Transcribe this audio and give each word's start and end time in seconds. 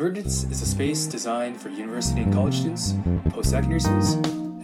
Convergence 0.00 0.44
is 0.44 0.62
a 0.62 0.66
space 0.66 1.04
designed 1.04 1.60
for 1.60 1.68
university 1.68 2.22
and 2.22 2.32
college 2.32 2.54
students, 2.54 2.94
post 3.28 3.50
secondary 3.50 3.80
students, 3.80 4.14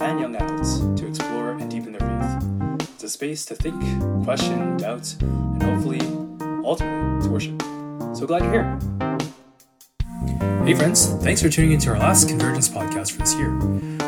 and 0.00 0.18
young 0.18 0.34
adults 0.34 0.78
to 0.98 1.06
explore 1.06 1.50
and 1.50 1.70
deepen 1.70 1.92
their 1.92 2.00
faith. 2.00 2.88
It's 2.94 3.04
a 3.04 3.08
space 3.10 3.44
to 3.44 3.54
think, 3.54 3.78
question, 4.24 4.78
doubt, 4.78 5.14
and 5.20 5.62
hopefully, 5.62 6.00
ultimately, 6.64 7.22
to 7.22 7.28
worship. 7.28 7.62
So 8.16 8.26
glad 8.26 8.44
you're 8.44 8.52
here. 8.52 8.78
Hey, 10.64 10.72
friends, 10.72 11.08
thanks 11.22 11.42
for 11.42 11.50
tuning 11.50 11.72
into 11.72 11.90
our 11.90 11.98
last 11.98 12.30
Convergence 12.30 12.70
podcast 12.70 13.12
for 13.12 13.18
this 13.18 13.34
year. 13.34 13.54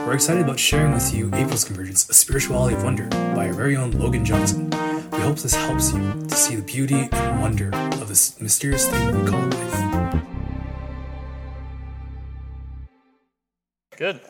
We're 0.06 0.15
excited 0.15 0.42
about 0.42 0.59
sharing 0.59 0.95
with 0.95 1.12
you 1.12 1.29
April's 1.34 1.65
Convergence, 1.65 2.09
A 2.09 2.15
Spirituality 2.15 2.74
of 2.74 2.84
Wonder 2.84 3.06
by 3.37 3.48
our 3.48 3.52
very 3.52 3.77
own 3.77 3.91
Logan 3.91 4.24
Johnson. 4.24 4.70
We 5.12 5.19
hope 5.19 5.37
this 5.37 5.55
helps 5.55 5.92
you 5.92 6.24
to 6.27 6.34
see 6.34 6.56
the 6.56 6.62
beauty 6.62 7.10
and 7.12 7.42
wonder 7.42 7.69
of 7.74 8.09
this 8.09 8.41
mysterious 8.41 8.88
thing 8.88 9.23
we 9.23 9.30
call 9.30 9.42
life. 9.42 10.27
Good. 13.98 14.20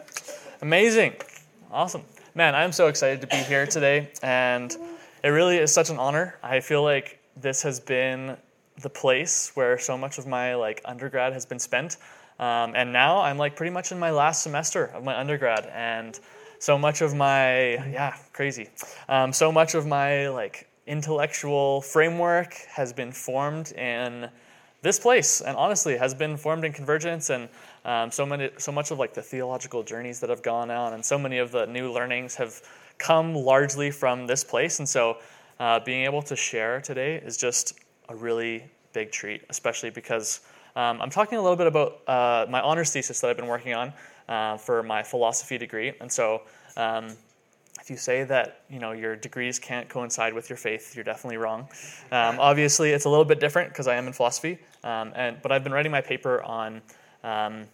Amazing. 0.63 1.13
Awesome. 1.71 2.03
Man, 2.35 2.55
I'm 2.55 2.73
so 2.73 2.87
excited 2.87 3.21
to 3.21 3.27
be 3.27 3.37
here 3.37 3.67
today, 3.67 4.11
and 4.23 4.75
it 5.23 5.29
really 5.29 5.59
is 5.59 5.71
such 5.75 5.91
an 5.91 5.99
honor. 5.99 6.39
I 6.43 6.61
feel 6.61 6.83
like 6.83 7.19
this 7.37 7.61
has 7.65 7.79
been 7.79 8.39
the 8.81 8.89
place 8.89 9.53
where 9.57 9.77
so 9.77 9.99
much 9.99 10.17
of 10.17 10.27
my 10.27 10.55
like 10.55 10.81
undergrad 10.87 11.35
has 11.35 11.45
been 11.45 11.59
spent. 11.59 11.99
Um, 12.39 12.73
and 12.77 12.95
now 12.95 13.21
I'm 13.21 13.37
like 13.37 13.57
pretty 13.57 13.71
much 13.71 13.93
in 13.93 13.99
my 13.99 14.11
last 14.11 14.43
semester 14.43 14.87
of 14.87 15.05
my 15.05 15.15
undergrad, 15.21 15.67
and 15.75 16.19
so 16.61 16.79
much 16.79 17.03
of 17.03 17.15
my 17.15 17.73
yeah 17.93 18.17
crazy, 18.33 18.71
um, 19.11 19.35
so 19.35 19.53
much 19.53 19.75
of 19.75 19.87
my 19.87 20.31
like 20.31 20.67
intellectual 20.87 21.83
framework 21.83 22.55
has 22.71 22.95
been 22.95 23.13
formed 23.13 23.73
in 23.73 24.31
this 24.81 24.99
place, 24.99 25.43
and 25.43 25.59
honestly 25.59 25.99
has 25.99 26.15
been 26.15 26.39
formed 26.39 26.65
in 26.65 26.73
Convergence, 26.73 27.29
and 27.29 27.51
um, 27.85 28.11
so 28.11 28.27
many, 28.27 28.51
so 28.59 28.73
much 28.73 28.91
of 28.91 28.99
like 28.99 29.15
the 29.15 29.23
theological 29.23 29.83
journeys 29.83 30.21
that 30.21 30.31
have 30.31 30.43
gone 30.43 30.71
on, 30.71 30.93
and 30.95 31.05
so 31.05 31.19
many 31.19 31.39
of 31.39 31.53
the 31.53 31.67
new 31.67 31.93
learnings 31.93 32.35
have 32.37 32.61
come 32.99 33.35
largely 33.35 33.91
from 33.91 34.27
this 34.27 34.45
place, 34.45 34.79
and 34.79 34.89
so 34.89 35.19
uh, 35.61 35.81
being 35.81 36.05
able 36.05 36.23
to 36.23 36.37
share 36.37 36.81
today 36.81 37.17
is 37.17 37.37
just 37.37 37.79
a 38.09 38.15
really 38.15 38.65
big 38.93 39.11
treat, 39.11 39.43
especially 39.49 39.91
because 39.91 40.41
um, 40.77 41.01
I'm 41.01 41.11
talking 41.11 41.39
a 41.39 41.43
little 41.43 41.57
bit 41.57 41.67
about 41.67 42.01
uh, 42.09 42.47
my 42.49 42.61
honors 42.61 42.93
thesis 42.93 43.21
that 43.21 43.31
I've 43.31 43.37
been 43.37 43.47
working 43.47 43.75
on 43.75 43.93
uh, 44.29 44.57
for 44.57 44.83
my 44.83 45.03
philosophy 45.03 45.59
degree, 45.59 45.93
and 46.01 46.11
so. 46.11 46.43
Um, 46.77 47.17
if 47.81 47.91
you 47.91 47.97
say 47.97 48.25
that 48.25 48.65
you 48.69 48.79
know 48.81 48.93
your 48.93 49.17
degrees 49.17 49.59
can't 49.59 49.89
coincide 49.89 50.35
with 50.35 50.51
your 50.51 50.57
faith, 50.57 50.95
you're 50.95 51.05
definitely 51.05 51.37
wrong. 51.37 51.69
Um, 52.11 52.39
obviously, 52.39 52.91
it's 52.91 53.05
a 53.05 53.09
little 53.09 53.25
bit 53.25 53.41
different 53.41 53.71
because 53.71 53.87
I 53.87 53.95
am 53.95 54.07
in 54.07 54.13
philosophy, 54.13 54.59
um, 54.85 55.13
and 55.15 55.41
but 55.41 55.53
I've 55.53 55.65
been 55.65 55.73
writing 55.73 55.93
my 55.93 56.01
paper 56.01 56.43
on. 56.43 56.83
Um, 57.29 57.65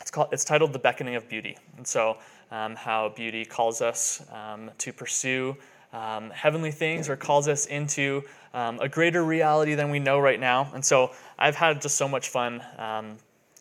it's 0.00 0.10
called. 0.10 0.28
It's 0.32 0.44
titled 0.44 0.72
"The 0.72 0.78
Beckoning 0.78 1.16
of 1.16 1.28
Beauty," 1.28 1.56
and 1.76 1.86
so 1.86 2.18
um, 2.50 2.76
how 2.76 3.10
beauty 3.10 3.44
calls 3.44 3.80
us 3.80 4.22
um, 4.32 4.70
to 4.78 4.92
pursue 4.92 5.56
um, 5.92 6.30
heavenly 6.30 6.70
things 6.70 7.08
or 7.08 7.16
calls 7.16 7.48
us 7.48 7.66
into 7.66 8.22
a 8.54 8.88
greater 8.88 9.22
reality 9.22 9.74
than 9.74 9.90
we 9.90 9.98
know 9.98 10.18
right 10.18 10.40
now. 10.40 10.70
And 10.74 10.82
so 10.84 11.12
I've 11.38 11.56
had 11.56 11.82
just 11.82 11.96
so 11.96 12.08
much 12.08 12.30
fun 12.30 12.62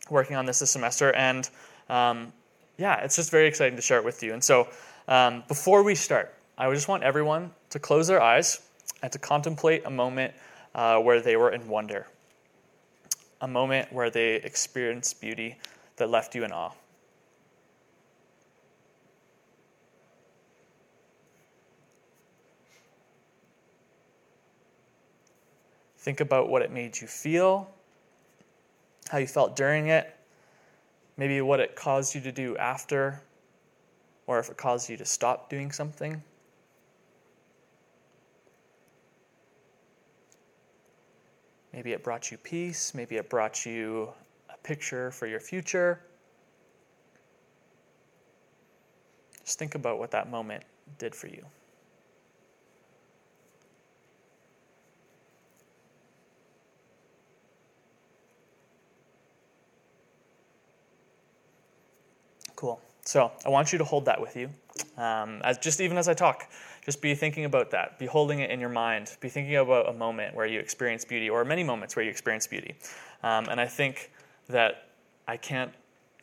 working 0.09 0.35
on 0.35 0.45
this 0.45 0.59
this 0.59 0.71
semester, 0.71 1.13
and 1.13 1.49
yeah, 2.77 3.03
it's 3.03 3.15
just 3.15 3.31
very 3.31 3.47
exciting 3.47 3.75
to 3.75 3.81
share 3.81 3.99
it 3.99 4.05
with 4.05 4.23
you. 4.23 4.33
And 4.33 4.43
so. 4.43 4.67
Um, 5.07 5.43
before 5.47 5.83
we 5.83 5.93
start, 5.93 6.33
I 6.57 6.71
just 6.73 6.87
want 6.87 7.03
everyone 7.03 7.51
to 7.69 7.79
close 7.79 8.07
their 8.07 8.21
eyes 8.21 8.61
and 9.03 9.11
to 9.11 9.19
contemplate 9.19 9.83
a 9.85 9.89
moment 9.91 10.33
uh, 10.73 10.97
where 10.97 11.21
they 11.21 11.35
were 11.35 11.51
in 11.51 11.67
wonder, 11.67 12.07
a 13.45 13.47
moment 13.47 13.93
where 13.93 14.09
they 14.09 14.37
experienced 14.37 15.21
beauty 15.21 15.55
that 15.97 16.09
left 16.09 16.33
you 16.33 16.43
in 16.43 16.51
awe. 16.51 16.71
Think 25.99 26.21
about 26.21 26.49
what 26.49 26.63
it 26.63 26.71
made 26.71 26.99
you 26.99 27.05
feel, 27.05 27.69
how 29.09 29.19
you 29.19 29.27
felt 29.27 29.55
during 29.55 29.89
it, 29.89 30.15
maybe 31.15 31.39
what 31.41 31.59
it 31.59 31.75
caused 31.75 32.15
you 32.15 32.21
to 32.21 32.31
do 32.31 32.57
after 32.57 33.21
or 34.25 34.39
if 34.39 34.49
it 34.49 34.57
caused 34.57 34.89
you 34.89 34.97
to 34.97 35.05
stop 35.05 35.51
doing 35.51 35.71
something. 35.71 36.23
Maybe 41.75 41.91
it 41.91 42.05
brought 42.05 42.31
you 42.31 42.37
peace, 42.37 42.93
maybe 42.93 43.17
it 43.17 43.29
brought 43.29 43.65
you 43.65 44.07
a 44.49 44.55
picture 44.63 45.11
for 45.11 45.27
your 45.27 45.41
future. 45.41 45.99
Just 49.43 49.59
think 49.59 49.75
about 49.75 49.99
what 49.99 50.09
that 50.11 50.29
moment 50.31 50.63
did 50.97 51.13
for 51.13 51.27
you. 51.27 51.45
Cool. 62.55 62.79
So 63.05 63.31
I 63.45 63.49
want 63.49 63.71
you 63.71 63.77
to 63.77 63.85
hold 63.85 64.05
that 64.05 64.19
with 64.19 64.35
you. 64.35 64.49
Um, 64.97 65.41
as 65.43 65.57
just 65.59 65.79
even 65.79 65.97
as 65.97 66.07
I 66.07 66.13
talk, 66.13 66.49
just 66.83 67.01
be 67.01 67.15
thinking 67.15 67.45
about 67.45 67.71
that. 67.71 67.97
Be 67.97 68.07
holding 68.07 68.39
it 68.39 68.49
in 68.49 68.59
your 68.59 68.69
mind. 68.69 69.15
Be 69.21 69.29
thinking 69.29 69.55
about 69.55 69.87
a 69.89 69.93
moment 69.93 70.35
where 70.35 70.45
you 70.45 70.59
experience 70.59 71.05
beauty, 71.05 71.29
or 71.29 71.45
many 71.45 71.63
moments 71.63 71.95
where 71.95 72.03
you 72.03 72.11
experience 72.11 72.47
beauty. 72.47 72.75
Um, 73.23 73.47
and 73.49 73.61
I 73.61 73.67
think 73.67 74.11
that 74.49 74.89
I 75.27 75.37
can't 75.37 75.71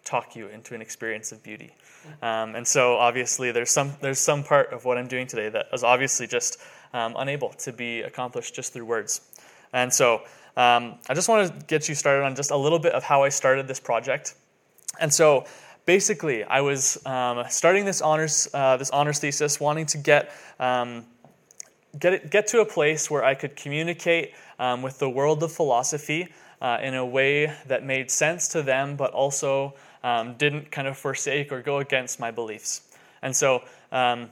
talk 0.05 0.35
you 0.35 0.49
into 0.49 0.75
an 0.75 0.83
experience 0.83 1.33
of 1.33 1.43
beauty. 1.43 1.73
Um, 2.21 2.57
and 2.57 2.67
so 2.67 2.97
obviously 2.97 3.53
there's 3.53 3.71
some 3.71 3.93
there's 4.01 4.19
some 4.19 4.43
part 4.43 4.73
of 4.73 4.85
what 4.85 4.99
I'm 4.99 5.07
doing 5.07 5.29
today 5.29 5.49
that 5.49 5.67
is 5.73 5.85
obviously 5.85 6.27
just 6.27 6.59
um, 6.93 7.15
unable 7.17 7.51
to 7.51 7.73
be 7.73 8.03
accomplished 8.03 8.55
just 8.55 8.73
through 8.73 8.85
words. 8.85 9.21
And 9.73 9.93
so 9.93 10.23
um, 10.57 10.97
I 11.09 11.15
just 11.15 11.29
want 11.29 11.49
to 11.49 11.67
get 11.67 11.89
you 11.89 11.95
started 11.95 12.25
on 12.25 12.35
just 12.35 12.51
a 12.51 12.57
little 12.57 12.81
bit 12.81 12.93
of 12.93 13.05
how 13.05 13.23
I 13.23 13.29
started 13.29 13.69
this 13.69 13.81
project. 13.81 14.35
And 15.01 15.13
so 15.13 15.47
basically, 15.87 16.45
I 16.45 16.61
was 16.61 17.05
um, 17.07 17.45
starting 17.49 17.85
this 17.85 18.01
honors 18.01 18.49
uh, 18.55 18.77
this 18.77 18.91
honors 18.91 19.19
thesis, 19.19 19.61
wanting 19.61 19.87
to 19.87 19.99
get 19.99 20.33
um, 20.59 21.05
get 21.99 22.13
it, 22.15 22.31
get 22.31 22.47
to 22.49 22.61
a 22.61 22.67
place 22.67 23.11
where 23.11 23.25
I 23.25 23.35
could 23.35 23.57
communicate 23.57 24.33
um, 24.59 24.83
with 24.83 24.99
the 24.99 25.09
world 25.09 25.43
of 25.43 25.53
philosophy 25.53 26.29
uh, 26.61 26.79
in 26.83 26.95
a 26.95 27.05
way 27.05 27.53
that 27.67 27.85
made 27.85 28.11
sense 28.11 28.49
to 28.49 28.63
them, 28.63 28.97
but 28.97 29.13
also 29.13 29.75
um, 30.05 30.35
didn't 30.35 30.71
kind 30.71 30.89
of 30.89 30.97
forsake 30.97 31.53
or 31.53 31.63
go 31.63 31.79
against 31.79 32.21
my 32.21 32.31
beliefs. 32.31 32.83
And 33.23 33.35
so. 33.35 33.63
Um, 33.91 34.31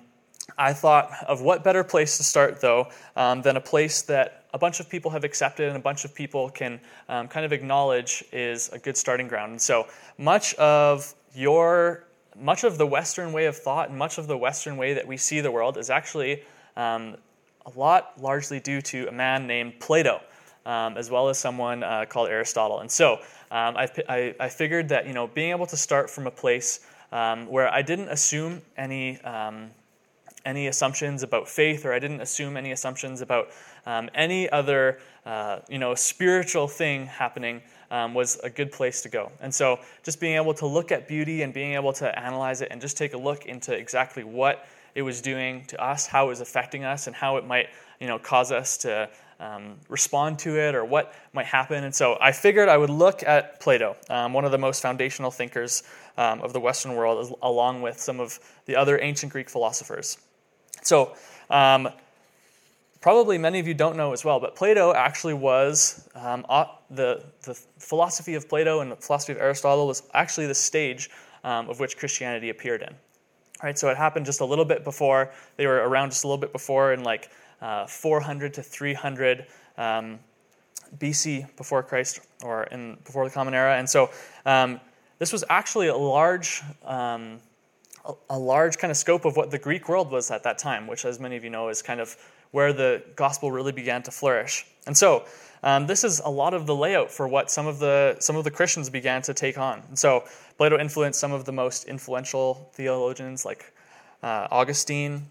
I 0.59 0.73
thought 0.73 1.13
of 1.29 1.43
what 1.43 1.63
better 1.63 1.85
place 1.85 2.17
to 2.17 2.25
start, 2.25 2.61
though, 2.61 2.89
um, 3.15 3.41
than 3.41 3.57
a 3.57 3.61
place 3.61 4.03
that 4.03 4.47
a 4.53 4.59
bunch 4.59 4.81
of 4.81 4.89
people 4.89 5.09
have 5.13 5.23
accepted 5.23 5.69
and 5.69 5.77
a 5.77 5.81
bunch 5.81 6.05
of 6.05 6.13
people 6.13 6.51
can 6.51 6.81
kind 7.07 7.47
of 7.47 7.53
acknowledge 7.53 8.25
is 8.33 8.69
a 8.71 8.79
good 8.79 8.97
starting 8.97 9.29
ground. 9.29 9.53
And 9.53 9.63
so 9.63 9.87
much 10.19 10.55
of 10.55 11.15
your 11.35 12.05
much 12.39 12.65
of 12.65 12.79
the 12.79 12.87
Western 12.87 13.33
way 13.33 13.47
of 13.47 13.57
thought 13.57 13.91
and 13.91 13.99
much 13.99 14.19
of 14.19 14.27
the 14.27 14.37
Western 14.37 14.77
way 14.77 14.95
that 14.95 15.07
we 15.07 15.17
see 15.17 15.41
the 15.41 15.51
world 15.51 15.77
is 15.77 15.91
actually 15.91 16.43
um, 16.77 17.17
a 17.67 17.79
lot 17.79 18.21
largely 18.21 18.61
due 18.61 18.81
to 18.81 19.09
a 19.09 19.13
man 19.13 19.47
named 19.47 19.79
Plato, 19.81 20.21
um, 20.65 20.97
as 20.97 21.11
well 21.11 21.29
as 21.29 21.39
someone 21.39 21.83
uh, 21.83 22.05
called 22.09 22.29
Aristotle. 22.29 22.81
And 22.81 22.91
so 22.91 23.15
um, 23.51 23.77
I, 23.77 23.89
I, 24.09 24.35
I, 24.41 24.49
figured 24.49 24.89
that 24.91 25.07
you 25.07 25.13
know 25.13 25.27
being 25.27 25.51
able 25.51 25.67
to 25.67 25.77
start 25.77 26.09
from 26.09 26.27
a 26.27 26.31
place 26.31 26.87
um, 27.13 27.47
where 27.47 27.69
I 27.69 27.83
didn't 27.83 28.09
assume 28.09 28.63
any 28.77 29.21
um, 29.23 29.71
any 30.45 30.69
assumptions 30.69 31.23
about 31.23 31.49
faith, 31.49 31.85
or 31.85 31.93
I 31.93 31.99
didn't 31.99 32.21
assume 32.21 32.57
any 32.57 32.73
assumptions 32.73 33.21
about 33.21 33.49
um, 33.87 34.09
any 34.15 34.49
other 34.51 34.99
uh, 35.27 35.61
you 35.69 35.79
know 35.79 35.95
spiritual 35.95 36.69
thing 36.69 37.07
happening 37.07 37.63
um, 37.91 38.15
was 38.15 38.39
a 38.43 38.51
good 38.51 38.71
place 38.73 39.03
to 39.03 39.09
go. 39.09 39.33
And 39.41 39.55
so, 39.55 39.81
just 40.05 40.21
being 40.21 40.37
able 40.37 40.55
to 40.55 40.67
look 40.67 40.93
at 40.93 41.09
beauty 41.09 41.43
and 41.43 41.53
being 41.53 41.75
able 41.75 41.93
to 41.95 42.19
analyze 42.19 42.61
it 42.61 42.69
and 42.71 42.81
just 42.81 42.97
take 42.97 43.15
a 43.15 43.19
look 43.19 43.47
into 43.47 43.75
exactly 43.75 44.25
what 44.25 44.67
it 44.95 45.03
was 45.03 45.21
doing 45.21 45.65
to 45.67 45.83
us, 45.83 46.07
how 46.07 46.27
it 46.27 46.29
was 46.29 46.41
affecting 46.41 46.85
us, 46.85 47.07
and 47.07 47.17
how 47.17 47.37
it 47.37 47.47
might, 47.47 47.69
you 48.01 48.07
know, 48.07 48.19
cause 48.19 48.53
us 48.53 48.77
to 48.79 49.09
um, 49.39 49.77
respond 49.89 50.39
to 50.41 50.59
it 50.59 50.75
or 50.75 50.85
what 50.85 51.15
might 51.33 51.47
happen. 51.47 51.85
And 51.85 51.95
so, 51.95 52.17
I 52.21 52.33
figured 52.33 52.69
I 52.69 52.77
would 52.77 52.91
look 52.91 53.23
at 53.23 53.61
Plato, 53.61 53.97
um, 54.09 54.33
one 54.33 54.45
of 54.45 54.53
the 54.53 54.59
most 54.59 54.83
foundational 54.83 55.31
thinkers 55.31 55.83
um, 56.17 56.41
of 56.43 56.53
the 56.53 56.61
Western 56.61 56.95
world, 56.95 57.37
along 57.43 57.83
with 57.83 58.01
some 58.01 58.21
of 58.21 58.39
the 58.67 58.77
other 58.77 59.01
ancient 59.01 59.33
Greek 59.33 59.51
philosophers. 59.51 60.19
So. 60.83 61.15
Probably 63.01 63.39
many 63.39 63.59
of 63.59 63.67
you 63.67 63.73
don't 63.73 63.97
know 63.97 64.13
as 64.13 64.27
well, 64.27 64.41
but 64.41 64.55
Plato 64.55 64.93
actually 64.93 65.33
was 65.33 66.07
um, 66.15 66.45
the, 66.91 67.25
the 67.43 67.55
philosophy 67.79 68.35
of 68.35 68.47
Plato 68.47 68.81
and 68.81 68.93
the 68.93 68.97
philosophy 68.97 69.33
of 69.33 69.39
Aristotle 69.39 69.87
was 69.87 70.03
actually 70.13 70.47
the 70.47 70.55
stage 70.55 71.09
um, 71.43 71.71
of 71.71 71.81
which 71.81 71.97
Christianity 71.97 72.51
appeared 72.51 72.83
in. 72.83 72.95
Right, 73.63 73.79
so 73.79 73.89
it 73.91 73.97
happened 73.97 74.27
just 74.27 74.41
a 74.41 74.45
little 74.45 74.65
bit 74.65 74.85
before. 74.85 75.33
They 75.57 75.67
were 75.67 75.89
around 75.89 76.11
just 76.11 76.25
a 76.25 76.27
little 76.27 76.41
bit 76.41 76.53
before 76.53 76.93
in 76.93 77.03
like 77.03 77.31
uh, 77.61 77.87
400 77.87 78.55
to 78.55 78.63
300 78.63 79.47
um, 79.77 80.19
BC 80.99 81.57
before 81.57 81.83
Christ 81.83 82.21
or 82.43 82.65
in 82.65 82.97
before 83.05 83.25
the 83.27 83.31
Common 83.31 83.53
Era, 83.53 83.77
and 83.77 83.89
so 83.89 84.11
um, 84.47 84.81
this 85.19 85.33
was 85.33 85.45
actually 85.49 85.89
a 85.89 85.97
large. 85.97 86.63
Um, 86.85 87.41
a 88.31 88.39
large 88.39 88.79
kind 88.79 88.91
of 88.91 88.97
scope 88.97 89.27
of 89.27 89.37
what 89.37 89.51
the 89.51 89.59
Greek 89.59 89.87
world 89.87 90.11
was 90.11 90.31
at 90.31 90.43
that 90.43 90.57
time, 90.57 90.87
which, 90.87 91.05
as 91.05 91.21
many 91.21 91.37
of 91.37 91.45
you 91.45 91.51
know, 91.51 91.69
is 91.69 91.83
kind 91.83 92.01
of 92.01 92.17
where 92.51 92.73
the 92.73 93.03
gospel 93.17 93.51
really 93.51 93.73
began 93.73 94.03
to 94.03 94.11
flourish. 94.11 94.67
And 94.87 94.97
so, 94.97 95.25
um, 95.63 95.87
this 95.87 96.05
is 96.05 96.21
a 96.25 96.31
lot 96.31 96.55
of 96.55 96.67
the 96.67 96.75
layout 96.75 97.11
for 97.11 97.29
what 97.29 97.51
some 97.51 97.67
of 97.67 97.79
the 97.79 98.17
some 98.19 98.37
of 98.37 98.45
the 98.45 98.51
Christians 98.51 98.89
began 98.89 99.21
to 99.23 99.35
take 99.35 99.59
on. 99.59 99.83
And 99.89 99.99
so, 99.99 100.25
Plato 100.57 100.79
influenced 100.79 101.21
some 101.21 101.33
of 101.33 101.45
the 101.45 101.53
most 101.53 101.85
influential 101.85 102.71
theologians 102.75 103.45
like 103.45 103.73
uh, 104.23 104.49
Augustine, 104.51 105.27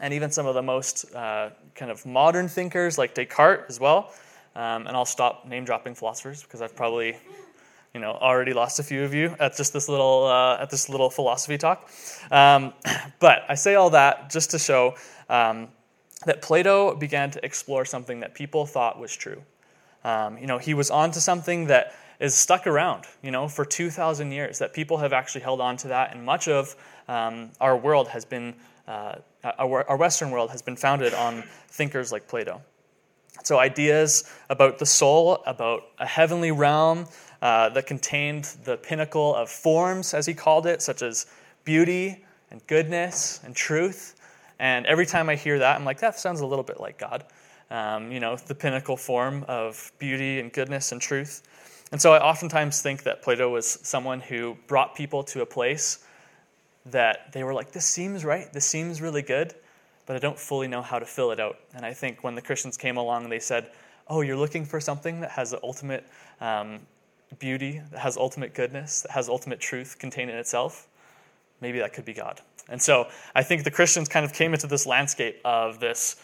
and 0.00 0.14
even 0.14 0.30
some 0.30 0.46
of 0.46 0.54
the 0.54 0.62
most 0.62 1.12
uh, 1.14 1.50
kind 1.74 1.90
of 1.90 2.06
modern 2.06 2.48
thinkers 2.48 2.96
like 2.96 3.14
Descartes 3.14 3.64
as 3.68 3.80
well. 3.80 4.12
Um, 4.54 4.86
and 4.86 4.96
I'll 4.96 5.04
stop 5.04 5.46
name 5.46 5.64
dropping 5.64 5.94
philosophers 5.94 6.42
because 6.42 6.62
I've 6.62 6.74
probably 6.74 7.16
you 7.92 8.00
know 8.00 8.12
already 8.12 8.52
lost 8.52 8.78
a 8.78 8.82
few 8.82 9.04
of 9.04 9.14
you 9.14 9.34
at 9.40 9.56
just 9.56 9.72
this 9.72 9.88
little 9.88 10.26
uh, 10.26 10.62
at 10.62 10.70
this 10.70 10.88
little 10.88 11.10
philosophy 11.10 11.58
talk. 11.58 11.90
Um, 12.30 12.72
but 13.20 13.42
I 13.48 13.54
say 13.54 13.74
all 13.74 13.90
that 13.90 14.30
just 14.30 14.52
to 14.52 14.58
show 14.58 14.94
um, 15.28 15.68
that 16.24 16.42
Plato 16.42 16.94
began 16.94 17.30
to 17.32 17.44
explore 17.44 17.84
something 17.84 18.20
that 18.20 18.34
people 18.34 18.66
thought 18.66 18.98
was 18.98 19.14
true. 19.14 19.42
Um, 20.04 20.38
you 20.38 20.46
know, 20.46 20.58
he 20.58 20.74
was 20.74 20.90
onto 20.90 21.20
something 21.20 21.66
that 21.66 21.94
is 22.20 22.34
stuck 22.34 22.66
around, 22.66 23.04
you 23.22 23.30
know, 23.30 23.48
for 23.48 23.64
2,000 23.64 24.32
years, 24.32 24.58
that 24.58 24.72
people 24.72 24.96
have 24.98 25.12
actually 25.12 25.42
held 25.42 25.60
on 25.60 25.76
to 25.78 25.88
that, 25.88 26.14
and 26.14 26.24
much 26.24 26.48
of 26.48 26.74
um, 27.08 27.50
our 27.60 27.76
world 27.76 28.08
has 28.08 28.24
been, 28.24 28.54
uh, 28.88 29.16
our, 29.58 29.88
our 29.88 29.96
Western 29.96 30.30
world 30.30 30.50
has 30.50 30.62
been 30.62 30.76
founded 30.76 31.12
on 31.12 31.42
thinkers 31.68 32.12
like 32.12 32.26
Plato. 32.26 32.62
So, 33.42 33.58
ideas 33.58 34.32
about 34.48 34.78
the 34.78 34.86
soul, 34.86 35.42
about 35.46 35.82
a 35.98 36.06
heavenly 36.06 36.52
realm 36.52 37.06
uh, 37.42 37.68
that 37.70 37.86
contained 37.86 38.44
the 38.64 38.78
pinnacle 38.78 39.34
of 39.34 39.50
forms, 39.50 40.14
as 40.14 40.24
he 40.24 40.32
called 40.32 40.66
it, 40.66 40.80
such 40.80 41.02
as 41.02 41.26
beauty 41.64 42.24
and 42.50 42.66
goodness 42.66 43.40
and 43.44 43.54
truth. 43.54 44.15
And 44.58 44.86
every 44.86 45.06
time 45.06 45.28
I 45.28 45.34
hear 45.34 45.58
that, 45.58 45.76
I'm 45.76 45.84
like, 45.84 46.00
that 46.00 46.18
sounds 46.18 46.40
a 46.40 46.46
little 46.46 46.64
bit 46.64 46.80
like 46.80 46.98
God. 46.98 47.24
Um, 47.70 48.12
you 48.12 48.20
know, 48.20 48.36
the 48.36 48.54
pinnacle 48.54 48.96
form 48.96 49.44
of 49.48 49.92
beauty 49.98 50.40
and 50.40 50.52
goodness 50.52 50.92
and 50.92 51.00
truth. 51.00 51.42
And 51.92 52.00
so 52.00 52.12
I 52.12 52.20
oftentimes 52.20 52.82
think 52.82 53.02
that 53.04 53.22
Plato 53.22 53.50
was 53.50 53.78
someone 53.82 54.20
who 54.20 54.56
brought 54.66 54.94
people 54.94 55.22
to 55.24 55.42
a 55.42 55.46
place 55.46 56.04
that 56.86 57.32
they 57.32 57.44
were 57.44 57.54
like, 57.54 57.72
this 57.72 57.84
seems 57.84 58.24
right, 58.24 58.52
this 58.52 58.64
seems 58.64 59.00
really 59.00 59.22
good, 59.22 59.54
but 60.06 60.16
I 60.16 60.18
don't 60.18 60.38
fully 60.38 60.68
know 60.68 60.82
how 60.82 60.98
to 60.98 61.06
fill 61.06 61.32
it 61.32 61.40
out. 61.40 61.58
And 61.74 61.84
I 61.84 61.92
think 61.92 62.22
when 62.22 62.34
the 62.34 62.42
Christians 62.42 62.76
came 62.76 62.96
along, 62.96 63.28
they 63.28 63.38
said, 63.40 63.70
oh, 64.08 64.20
you're 64.20 64.36
looking 64.36 64.64
for 64.64 64.80
something 64.80 65.20
that 65.20 65.30
has 65.30 65.50
the 65.50 65.60
ultimate 65.62 66.06
um, 66.40 66.80
beauty, 67.38 67.82
that 67.90 67.98
has 67.98 68.16
ultimate 68.16 68.54
goodness, 68.54 69.02
that 69.02 69.10
has 69.10 69.28
ultimate 69.28 69.58
truth 69.58 69.98
contained 69.98 70.30
in 70.30 70.36
itself. 70.36 70.88
Maybe 71.60 71.78
that 71.78 71.92
could 71.92 72.04
be 72.04 72.12
God. 72.12 72.40
And 72.68 72.80
so 72.80 73.08
I 73.34 73.42
think 73.42 73.64
the 73.64 73.70
Christians 73.70 74.08
kind 74.08 74.24
of 74.24 74.32
came 74.32 74.52
into 74.52 74.66
this 74.66 74.86
landscape 74.86 75.40
of 75.44 75.78
this 75.78 76.16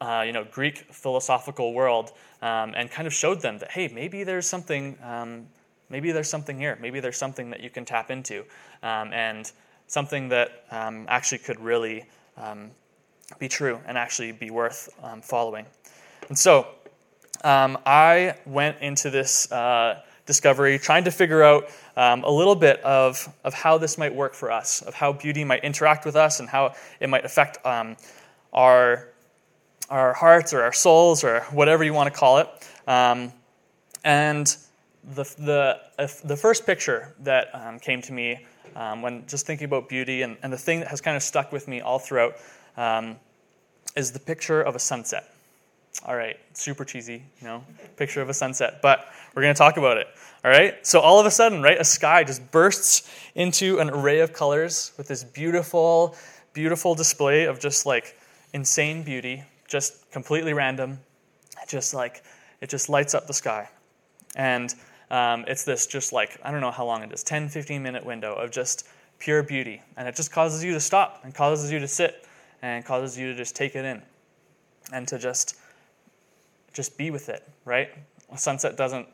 uh, 0.00 0.22
you 0.26 0.32
know, 0.32 0.44
Greek 0.44 0.92
philosophical 0.92 1.72
world 1.72 2.12
um, 2.42 2.74
and 2.76 2.90
kind 2.90 3.06
of 3.06 3.14
showed 3.14 3.40
them 3.40 3.58
that, 3.58 3.70
hey, 3.70 3.88
maybe 3.88 4.24
there's 4.24 4.46
something, 4.46 4.98
um, 5.02 5.46
maybe 5.88 6.12
there's 6.12 6.28
something 6.28 6.58
here. 6.58 6.76
Maybe 6.80 7.00
there's 7.00 7.16
something 7.16 7.50
that 7.50 7.60
you 7.60 7.70
can 7.70 7.84
tap 7.84 8.10
into 8.10 8.44
um, 8.82 9.12
and 9.12 9.50
something 9.86 10.28
that 10.30 10.64
um, 10.70 11.06
actually 11.08 11.38
could 11.38 11.60
really 11.60 12.04
um, 12.36 12.70
be 13.38 13.48
true 13.48 13.80
and 13.86 13.96
actually 13.96 14.32
be 14.32 14.50
worth 14.50 14.88
um, 15.02 15.22
following. 15.22 15.64
And 16.28 16.36
so 16.36 16.66
I 17.44 18.34
went 18.46 18.78
into 18.80 19.10
this 19.10 19.50
uh, 19.52 20.02
discovery 20.26 20.78
trying 20.78 21.04
to 21.04 21.10
figure 21.10 21.42
out 21.42 21.68
a 21.96 22.30
little 22.30 22.54
bit 22.54 22.80
of, 22.80 23.28
of 23.44 23.54
how 23.54 23.78
this 23.78 23.98
might 23.98 24.14
work 24.14 24.34
for 24.34 24.50
us, 24.50 24.82
of 24.82 24.94
how 24.94 25.12
beauty 25.12 25.44
might 25.44 25.62
interact 25.64 26.04
with 26.04 26.16
us 26.16 26.40
and 26.40 26.48
how 26.48 26.74
it 27.00 27.08
might 27.08 27.24
affect 27.24 27.58
our 28.52 29.08
our 29.90 30.14
hearts 30.14 30.52
or 30.52 30.62
our 30.62 30.72
souls 30.72 31.24
or 31.24 31.40
whatever 31.50 31.84
you 31.84 31.92
want 31.92 32.12
to 32.12 32.18
call 32.18 32.38
it. 32.38 32.48
Um, 32.86 33.32
and 34.04 34.56
the, 35.14 35.24
the, 35.38 35.80
the 36.24 36.36
first 36.36 36.64
picture 36.64 37.14
that 37.20 37.48
um, 37.54 37.78
came 37.78 38.00
to 38.02 38.12
me 38.12 38.46
um, 38.76 39.02
when 39.02 39.26
just 39.26 39.46
thinking 39.46 39.66
about 39.66 39.88
beauty 39.88 40.22
and, 40.22 40.36
and 40.42 40.52
the 40.52 40.58
thing 40.58 40.80
that 40.80 40.88
has 40.88 41.00
kind 41.00 41.16
of 41.16 41.22
stuck 41.22 41.52
with 41.52 41.68
me 41.68 41.80
all 41.80 41.98
throughout 41.98 42.36
um, 42.76 43.16
is 43.96 44.12
the 44.12 44.18
picture 44.18 44.62
of 44.62 44.74
a 44.74 44.78
sunset. 44.78 45.33
All 46.04 46.16
right, 46.16 46.36
super 46.52 46.84
cheesy, 46.84 47.22
you 47.40 47.46
know, 47.46 47.64
picture 47.96 48.20
of 48.20 48.28
a 48.28 48.34
sunset, 48.34 48.80
but 48.82 49.06
we're 49.34 49.42
going 49.42 49.54
to 49.54 49.58
talk 49.58 49.76
about 49.76 49.96
it. 49.96 50.08
All 50.44 50.50
right, 50.50 50.86
so 50.86 51.00
all 51.00 51.20
of 51.20 51.26
a 51.26 51.30
sudden, 51.30 51.62
right, 51.62 51.80
a 51.80 51.84
sky 51.84 52.24
just 52.24 52.50
bursts 52.50 53.08
into 53.34 53.78
an 53.78 53.88
array 53.90 54.20
of 54.20 54.32
colors 54.32 54.92
with 54.98 55.08
this 55.08 55.24
beautiful, 55.24 56.16
beautiful 56.52 56.94
display 56.94 57.44
of 57.44 57.60
just 57.60 57.86
like 57.86 58.18
insane 58.52 59.02
beauty 59.02 59.44
just 59.74 60.10
completely 60.12 60.52
random. 60.52 61.00
Just 61.68 61.94
like 61.94 62.22
it 62.60 62.68
just 62.68 62.88
lights 62.88 63.14
up 63.14 63.26
the 63.26 63.34
sky. 63.34 63.68
And 64.36 64.74
um, 65.10 65.44
it's 65.48 65.64
this 65.64 65.86
just 65.86 66.12
like, 66.12 66.38
I 66.42 66.50
don't 66.50 66.60
know 66.60 66.70
how 66.70 66.84
long 66.84 67.02
it 67.02 67.12
is, 67.12 67.22
10, 67.22 67.48
15 67.48 67.82
minute 67.82 68.04
window 68.04 68.34
of 68.34 68.50
just 68.50 68.86
pure 69.18 69.42
beauty. 69.42 69.82
And 69.96 70.06
it 70.08 70.14
just 70.14 70.30
causes 70.30 70.62
you 70.62 70.72
to 70.72 70.80
stop 70.80 71.20
and 71.24 71.34
causes 71.34 71.70
you 71.70 71.78
to 71.78 71.88
sit 71.88 72.26
and 72.62 72.84
causes 72.84 73.18
you 73.18 73.32
to 73.32 73.34
just 73.34 73.56
take 73.56 73.74
it 73.74 73.84
in 73.84 74.02
and 74.92 75.08
to 75.08 75.18
just 75.18 75.56
just 76.74 76.98
be 76.98 77.10
with 77.10 77.28
it, 77.28 77.48
right? 77.64 77.88
A 78.30 78.38
sunset 78.38 78.76
doesn't, 78.76 79.08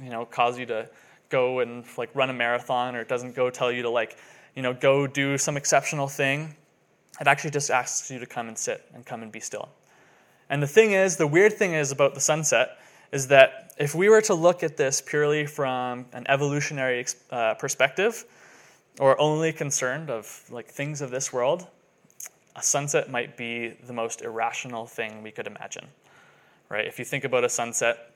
you 0.00 0.10
know, 0.10 0.24
cause 0.24 0.58
you 0.58 0.66
to 0.66 0.88
go 1.28 1.60
and 1.60 1.84
like 1.96 2.14
run 2.14 2.30
a 2.30 2.32
marathon 2.32 2.94
or 2.94 3.00
it 3.00 3.08
doesn't 3.08 3.34
go 3.34 3.50
tell 3.50 3.72
you 3.72 3.82
to 3.82 3.90
like, 3.90 4.16
you 4.54 4.62
know, 4.62 4.72
go 4.72 5.06
do 5.06 5.36
some 5.36 5.56
exceptional 5.56 6.06
thing. 6.06 6.54
It 7.20 7.26
actually 7.26 7.50
just 7.50 7.70
asks 7.70 8.10
you 8.10 8.18
to 8.18 8.26
come 8.26 8.48
and 8.48 8.56
sit 8.56 8.84
and 8.94 9.04
come 9.04 9.22
and 9.22 9.32
be 9.32 9.40
still. 9.40 9.68
And 10.48 10.62
the 10.62 10.66
thing 10.66 10.92
is, 10.92 11.16
the 11.16 11.26
weird 11.26 11.52
thing 11.52 11.74
is 11.74 11.90
about 11.90 12.14
the 12.14 12.20
sunset 12.20 12.78
is 13.12 13.28
that 13.28 13.72
if 13.78 13.94
we 13.94 14.08
were 14.08 14.20
to 14.22 14.34
look 14.34 14.62
at 14.62 14.76
this 14.76 15.00
purely 15.00 15.46
from 15.46 16.06
an 16.12 16.26
evolutionary 16.28 17.06
uh, 17.30 17.54
perspective, 17.54 18.24
or 18.98 19.18
only 19.20 19.52
concerned 19.52 20.10
of 20.10 20.44
like 20.50 20.68
things 20.68 21.00
of 21.00 21.10
this 21.10 21.32
world, 21.32 21.66
a 22.56 22.62
sunset 22.62 23.10
might 23.10 23.36
be 23.36 23.68
the 23.86 23.92
most 23.92 24.22
irrational 24.22 24.86
thing 24.86 25.22
we 25.22 25.30
could 25.30 25.46
imagine. 25.46 25.86
Right? 26.70 26.86
If 26.86 26.98
you 26.98 27.04
think 27.04 27.24
about 27.24 27.44
a 27.44 27.48
sunset, 27.48 28.14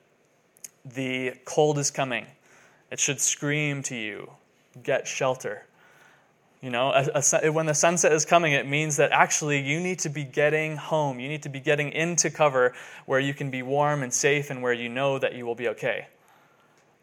the 0.85 1.33
cold 1.45 1.77
is 1.77 1.91
coming. 1.91 2.25
It 2.89 2.99
should 2.99 3.19
scream 3.19 3.83
to 3.83 3.95
you, 3.95 4.31
get 4.81 5.07
shelter. 5.07 5.65
You 6.61 6.69
know, 6.71 6.91
a, 6.91 7.21
a, 7.43 7.51
when 7.51 7.65
the 7.65 7.73
sunset 7.73 8.11
is 8.11 8.25
coming, 8.25 8.53
it 8.53 8.67
means 8.67 8.97
that 8.97 9.11
actually 9.11 9.59
you 9.59 9.79
need 9.79 9.99
to 9.99 10.09
be 10.09 10.23
getting 10.23 10.77
home. 10.77 11.19
You 11.19 11.27
need 11.27 11.43
to 11.43 11.49
be 11.49 11.59
getting 11.59 11.91
into 11.91 12.31
cover 12.31 12.73
where 13.05 13.19
you 13.19 13.33
can 13.33 13.51
be 13.51 13.61
warm 13.61 14.01
and 14.01 14.11
safe 14.11 14.49
and 14.49 14.61
where 14.63 14.73
you 14.73 14.89
know 14.89 15.19
that 15.19 15.35
you 15.35 15.45
will 15.45 15.53
be 15.53 15.67
okay. 15.67 16.07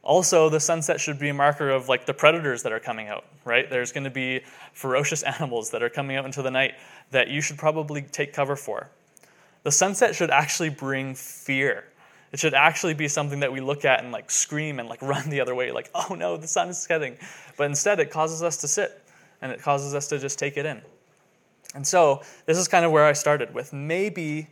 Also, 0.03 0.49
the 0.49 0.59
sunset 0.59 1.01
should 1.01 1.19
be 1.19 1.29
a 1.29 1.35
marker 1.35 1.71
of 1.71 1.89
like 1.89 2.07
the 2.07 2.15
predators 2.15 2.65
that 2.65 2.73
are 2.73 2.81
coming 2.81 3.07
out, 3.07 3.25
right? 3.45 3.71
There's 3.71 3.93
going 3.93 4.05
to 4.05 4.11
be 4.11 4.41
ferocious 4.73 5.23
animals 5.39 5.71
that 5.71 5.83
are 5.83 5.91
coming 5.91 6.17
out 6.17 6.25
into 6.25 6.43
the 6.43 6.51
night 6.51 6.73
that 7.11 7.29
you 7.29 7.41
should 7.41 7.59
probably 7.59 8.03
take 8.03 8.33
cover 8.33 8.57
for. 8.57 8.91
The 9.63 9.73
sunset 9.73 10.15
should 10.15 10.31
actually 10.31 10.71
bring 10.71 11.15
fear. 11.15 11.85
It 12.33 12.39
should 12.39 12.55
actually 12.55 12.95
be 12.95 13.09
something 13.09 13.41
that 13.41 13.53
we 13.53 13.61
look 13.61 13.85
at 13.85 14.03
and 14.03 14.11
like 14.11 14.31
scream 14.31 14.81
and 14.81 14.89
like 14.89 15.03
run 15.03 15.29
the 15.31 15.41
other 15.41 15.55
way, 15.55 15.71
like, 15.71 15.91
oh 15.95 16.15
no, 16.15 16.37
the 16.37 16.49
sun 16.49 16.69
is 16.69 16.79
setting. 16.79 17.17
But 17.57 17.65
instead, 17.65 18.01
it 18.01 18.11
causes 18.11 18.43
us 18.43 18.57
to 18.59 18.69
sit 18.69 19.03
and 19.41 19.53
it 19.53 19.61
causes 19.61 19.95
us 19.95 20.09
to 20.09 20.19
just 20.19 20.39
take 20.39 20.57
it 20.57 20.67
in. 20.67 20.81
And 21.75 21.87
so, 21.87 22.23
this 22.47 22.59
is 22.59 22.69
kind 22.69 22.85
of 22.85 22.93
where 22.93 23.05
I 23.05 23.13
started 23.13 23.55
with 23.55 23.73
maybe 23.73 24.49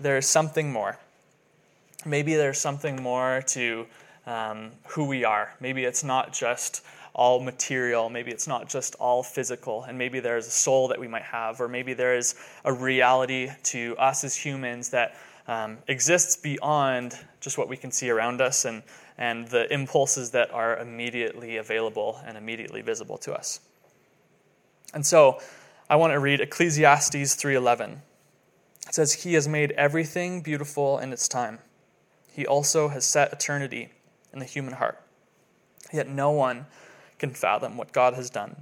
there's 0.00 0.26
something 0.26 0.72
more. 0.72 0.98
Maybe 2.04 2.34
there's 2.34 2.58
something 2.58 3.00
more 3.02 3.42
to 3.48 3.86
um, 4.26 4.70
who 4.88 5.04
we 5.06 5.24
are. 5.24 5.54
Maybe 5.60 5.84
it's 5.84 6.04
not 6.04 6.32
just 6.32 6.84
all 7.14 7.40
material. 7.40 8.08
Maybe 8.08 8.30
it's 8.30 8.46
not 8.46 8.68
just 8.68 8.94
all 8.96 9.22
physical. 9.22 9.84
And 9.84 9.98
maybe 9.98 10.20
there's 10.20 10.46
a 10.46 10.50
soul 10.50 10.88
that 10.88 10.98
we 10.98 11.08
might 11.08 11.22
have, 11.22 11.60
or 11.60 11.68
maybe 11.68 11.94
there 11.94 12.16
is 12.16 12.34
a 12.64 12.72
reality 12.72 13.50
to 13.64 13.96
us 13.98 14.24
as 14.24 14.34
humans 14.34 14.88
that 14.90 15.14
um, 15.46 15.78
exists 15.88 16.36
beyond 16.36 17.18
just 17.40 17.58
what 17.58 17.68
we 17.68 17.76
can 17.76 17.90
see 17.90 18.10
around 18.10 18.40
us 18.40 18.64
and, 18.64 18.82
and 19.18 19.48
the 19.48 19.72
impulses 19.72 20.30
that 20.30 20.50
are 20.52 20.78
immediately 20.78 21.56
available 21.56 22.20
and 22.24 22.38
immediately 22.38 22.80
visible 22.80 23.18
to 23.18 23.32
us. 23.32 23.60
And 24.94 25.04
so 25.04 25.40
I 25.90 25.96
want 25.96 26.12
to 26.12 26.20
read 26.20 26.40
Ecclesiastes 26.40 27.34
3:11. 27.34 28.02
It 28.88 28.94
says 28.94 29.12
he 29.12 29.34
has 29.34 29.48
made 29.48 29.72
everything 29.72 30.42
beautiful 30.42 30.98
in 30.98 31.12
its 31.12 31.28
time. 31.28 31.58
He 32.32 32.46
also 32.46 32.88
has 32.88 33.04
set 33.04 33.32
eternity 33.32 33.90
in 34.32 34.38
the 34.38 34.44
human 34.44 34.74
heart. 34.74 35.00
Yet 35.92 36.08
no 36.08 36.30
one 36.30 36.66
can 37.22 37.30
fathom 37.30 37.76
what 37.76 37.92
God 37.92 38.14
has 38.14 38.30
done 38.30 38.56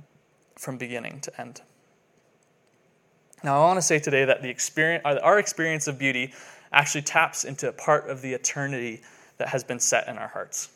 from 0.55 0.77
beginning 0.77 1.19
to 1.21 1.41
end. 1.41 1.63
Now, 3.43 3.57
I 3.57 3.61
want 3.65 3.79
to 3.79 3.83
say 3.83 3.99
today 3.99 4.27
that 4.27 4.43
the 4.43 4.51
experience, 4.51 5.03
uh, 5.07 5.19
our 5.23 5.39
experience 5.39 5.89
of 5.89 5.99
beauty 5.99 6.35
actually 6.71 7.01
taps 7.01 7.45
into 7.45 7.71
a 7.71 7.73
part 7.73 8.11
of 8.11 8.21
the 8.21 8.35
eternity 8.35 9.01
that 9.39 9.49
has 9.49 9.65
been 9.65 9.81
set 9.81 10.09
in 10.09 10.19
our 10.19 10.29
hearts. 10.29 10.69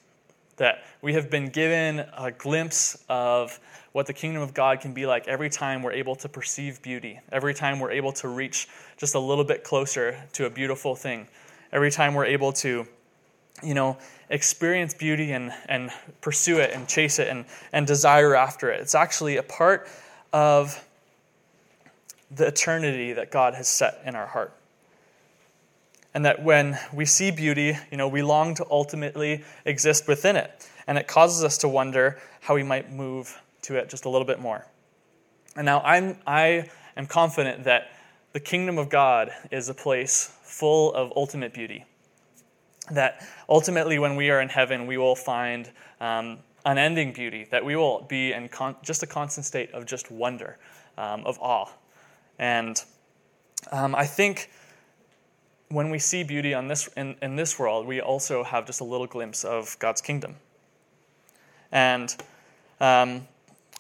That 0.57 0.85
we 1.03 1.13
have 1.13 1.29
been 1.29 1.51
given 1.51 2.07
a 2.17 2.31
glimpse 2.31 3.05
of 3.11 3.61
what 3.93 4.07
the 4.07 4.15
kingdom 4.15 4.41
of 4.41 4.55
God 4.55 4.81
can 4.81 4.95
be 4.95 5.05
like 5.05 5.29
every 5.29 5.51
time 5.51 5.83
we're 5.83 5.93
able 5.93 6.17
to 6.17 6.29
perceive 6.29 6.81
beauty, 6.81 7.21
every 7.31 7.53
time 7.53 7.81
we're 7.81 7.91
able 7.91 8.13
to 8.13 8.29
reach 8.29 8.67
just 8.97 9.15
a 9.15 9.21
little 9.21 9.45
bit 9.45 9.63
closer 9.63 10.19
to 10.33 10.47
a 10.47 10.51
beautiful 10.51 10.97
thing, 10.97 11.29
every 11.71 11.91
time 11.91 12.15
we're 12.15 12.25
able 12.25 12.51
to, 12.55 12.87
you 13.65 13.75
know, 13.75 13.97
experience 14.29 14.95
beauty 14.95 15.33
and, 15.33 15.53
and 15.69 15.91
pursue 16.21 16.59
it 16.59 16.73
and 16.73 16.89
chase 16.89 17.19
it 17.19 17.29
and, 17.29 17.45
and 17.73 17.87
desire 17.87 18.35
after 18.35 18.71
it. 18.71 18.81
It's 18.81 18.95
actually 18.95 19.37
a 19.37 19.43
part 19.43 19.89
of 20.33 20.85
the 22.31 22.47
eternity 22.47 23.13
that 23.13 23.31
God 23.31 23.55
has 23.55 23.69
set 23.69 24.01
in 24.05 24.15
our 24.15 24.27
heart. 24.27 24.53
And 26.15 26.25
that 26.25 26.43
when 26.43 26.79
we 26.93 27.05
see 27.05 27.31
beauty, 27.31 27.77
you 27.91 27.97
know, 27.97 28.09
we 28.09 28.23
long 28.23 28.55
to 28.57 28.67
ultimately 28.71 29.45
exist 29.65 30.07
within 30.07 30.37
it. 30.37 30.69
And 30.87 30.99
it 30.99 31.09
causes 31.09 31.43
us 31.43 31.59
to 31.59 31.69
wonder 31.69 32.19
how 32.41 32.55
we 32.55 32.63
might 32.63 32.93
move 32.93 33.41
to 33.63 33.77
it 33.77 33.89
just 33.89 34.05
a 34.05 34.09
little 34.09 34.27
bit 34.27 34.41
more. 34.41 34.67
And 35.57 35.65
now 35.65 35.81
I'm, 35.81 36.19
I 36.27 36.71
am 36.97 37.07
confident 37.07 37.65
that 37.65 37.91
the 38.33 38.41
kingdom 38.41 38.79
of 38.79 38.89
God 38.89 39.31
is 39.51 39.69
a 39.69 39.75
place 39.75 40.37
full 40.43 40.93
of 40.95 41.13
ultimate 41.17 41.53
beauty. 41.53 41.85
That 42.91 43.27
ultimately, 43.49 43.99
when 43.99 44.17
we 44.17 44.31
are 44.31 44.41
in 44.41 44.49
heaven, 44.49 44.87
we 44.87 44.99
will 44.99 45.17
find 45.17 45.71
um, 46.01 46.39
unending 46.67 47.13
beauty, 47.13 47.47
that 47.51 47.65
we 47.65 47.77
will 47.77 48.03
be 48.03 48.33
in 48.33 48.49
con- 48.49 48.77
just 48.83 49.03
a 49.03 49.07
constant 49.07 49.47
state 49.47 49.73
of 49.73 49.87
just 49.87 50.11
wonder, 50.11 50.59
um, 50.99 51.25
of 51.25 51.39
awe. 51.41 51.71
And 52.39 52.83
um, 53.73 53.95
I 53.95 54.07
think 54.07 54.51
when 55.69 55.91
we 55.91 55.99
see 55.99 56.25
beauty 56.25 56.53
on 56.55 56.69
this, 56.69 56.89
in, 56.97 57.17
in 57.23 57.37
this 57.37 57.59
world, 57.59 57.87
we 57.87 58.01
also 58.01 58.45
have 58.45 58.67
just 58.67 58.81
a 58.81 58.85
little 58.85 59.07
glimpse 59.07 59.45
of 59.45 59.77
God's 59.79 60.01
kingdom. 60.01 60.37
And 61.73 62.15
um, 62.81 63.27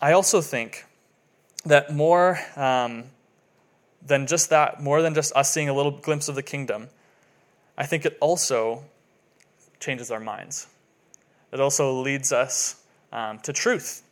I 0.01 0.13
also 0.13 0.41
think 0.41 0.85
that 1.65 1.95
more 1.95 2.39
um, 2.57 3.05
than 4.05 4.27
just 4.27 4.51
that, 4.51 4.83
more 4.83 5.03
than 5.03 5.15
just 5.15 5.35
us 5.37 5.53
seeing 5.53 5.69
a 5.69 5.75
little 5.75 5.93
glimpse 5.93 6.29
of 6.29 6.35
the 6.35 6.43
kingdom, 6.43 6.89
I 7.77 7.87
think 7.87 8.05
it 8.05 8.17
also 8.21 8.85
changes 9.85 10.11
our 10.11 10.21
minds. 10.21 10.67
It 11.53 11.61
also 11.61 12.00
leads 12.00 12.33
us 12.33 12.83
um, 13.12 13.38
to 13.41 13.53
truth. 13.53 14.03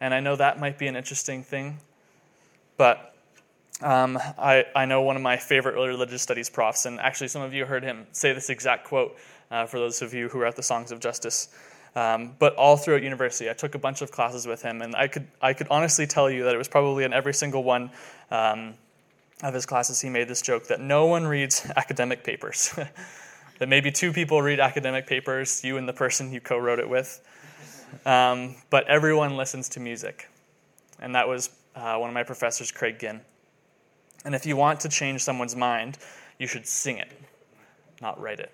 And 0.00 0.12
I 0.12 0.20
know 0.20 0.36
that 0.36 0.60
might 0.60 0.78
be 0.78 0.86
an 0.86 0.96
interesting 0.96 1.42
thing, 1.42 1.78
but 2.76 3.14
um, 3.80 4.18
I, 4.38 4.66
I 4.76 4.84
know 4.84 5.02
one 5.02 5.16
of 5.16 5.22
my 5.22 5.36
favorite 5.36 5.74
religious 5.74 6.22
studies 6.22 6.50
profs, 6.50 6.86
and 6.86 7.00
actually 7.00 7.28
some 7.28 7.42
of 7.42 7.54
you 7.54 7.64
heard 7.64 7.82
him 7.82 8.06
say 8.12 8.32
this 8.32 8.50
exact 8.50 8.84
quote 8.84 9.16
uh, 9.50 9.66
for 9.66 9.78
those 9.78 10.02
of 10.02 10.14
you 10.14 10.28
who 10.28 10.40
are 10.40 10.46
at 10.46 10.56
the 10.56 10.62
Songs 10.62 10.92
of 10.92 11.00
Justice. 11.00 11.48
Um, 11.96 12.34
but 12.38 12.54
all 12.56 12.76
throughout 12.76 13.02
university, 13.02 13.48
I 13.48 13.52
took 13.52 13.74
a 13.74 13.78
bunch 13.78 14.02
of 14.02 14.10
classes 14.10 14.46
with 14.46 14.62
him, 14.62 14.82
and 14.82 14.94
I 14.96 15.08
could, 15.08 15.26
I 15.40 15.52
could 15.52 15.68
honestly 15.70 16.06
tell 16.06 16.30
you 16.30 16.44
that 16.44 16.54
it 16.54 16.58
was 16.58 16.68
probably 16.68 17.04
in 17.04 17.12
every 17.12 17.34
single 17.34 17.62
one 17.62 17.90
um, 18.30 18.74
of 19.42 19.54
his 19.54 19.64
classes 19.64 20.00
he 20.00 20.08
made 20.08 20.28
this 20.28 20.42
joke 20.42 20.66
that 20.68 20.80
no 20.80 21.06
one 21.06 21.26
reads 21.26 21.68
academic 21.76 22.24
papers. 22.24 22.74
that 23.58 23.68
maybe 23.68 23.90
two 23.90 24.12
people 24.12 24.42
read 24.42 24.60
academic 24.60 25.06
papers, 25.06 25.62
you 25.64 25.76
and 25.76 25.88
the 25.88 25.92
person 25.92 26.32
you 26.32 26.40
co 26.40 26.58
wrote 26.58 26.78
it 26.78 26.88
with. 26.88 27.20
Um, 28.04 28.56
but 28.70 28.86
everyone 28.88 29.36
listens 29.36 29.68
to 29.70 29.80
music. 29.80 30.28
And 31.00 31.14
that 31.14 31.28
was 31.28 31.50
uh, 31.74 31.96
one 31.96 32.10
of 32.10 32.14
my 32.14 32.22
professors, 32.22 32.70
Craig 32.70 32.98
Ginn. 32.98 33.20
And 34.24 34.34
if 34.34 34.46
you 34.46 34.56
want 34.56 34.80
to 34.80 34.88
change 34.88 35.22
someone's 35.22 35.54
mind, 35.54 35.98
you 36.38 36.46
should 36.46 36.66
sing 36.66 36.98
it, 36.98 37.12
not 38.00 38.20
write 38.20 38.40
it. 38.40 38.52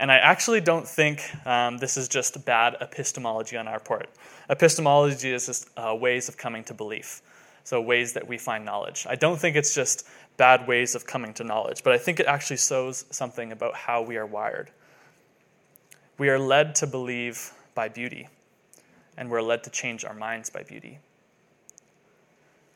And 0.00 0.12
I 0.12 0.16
actually 0.16 0.60
don't 0.60 0.86
think 0.86 1.22
um, 1.46 1.78
this 1.78 1.96
is 1.96 2.08
just 2.08 2.44
bad 2.44 2.76
epistemology 2.80 3.56
on 3.56 3.66
our 3.66 3.80
part. 3.80 4.08
Epistemology 4.48 5.32
is 5.32 5.46
just 5.46 5.68
uh, 5.76 5.94
ways 5.94 6.28
of 6.28 6.36
coming 6.36 6.62
to 6.64 6.74
belief, 6.74 7.20
so 7.64 7.80
ways 7.80 8.12
that 8.12 8.26
we 8.26 8.38
find 8.38 8.64
knowledge. 8.64 9.06
I 9.08 9.16
don't 9.16 9.38
think 9.38 9.56
it's 9.56 9.74
just 9.74 10.06
bad 10.38 10.66
ways 10.66 10.94
of 10.94 11.04
coming 11.04 11.34
to 11.34 11.44
knowledge, 11.44 11.82
but 11.84 11.92
I 11.92 11.98
think 11.98 12.18
it 12.18 12.26
actually 12.26 12.56
shows 12.56 13.04
something 13.10 13.52
about 13.52 13.74
how 13.74 14.00
we 14.00 14.16
are 14.16 14.24
wired. 14.24 14.70
We 16.16 16.30
are 16.30 16.38
led 16.38 16.74
to 16.76 16.86
believe 16.86 17.52
by 17.74 17.88
beauty, 17.88 18.28
and 19.18 19.30
we're 19.30 19.42
led 19.42 19.64
to 19.64 19.70
change 19.70 20.04
our 20.04 20.14
minds 20.14 20.48
by 20.48 20.62
beauty. 20.62 21.00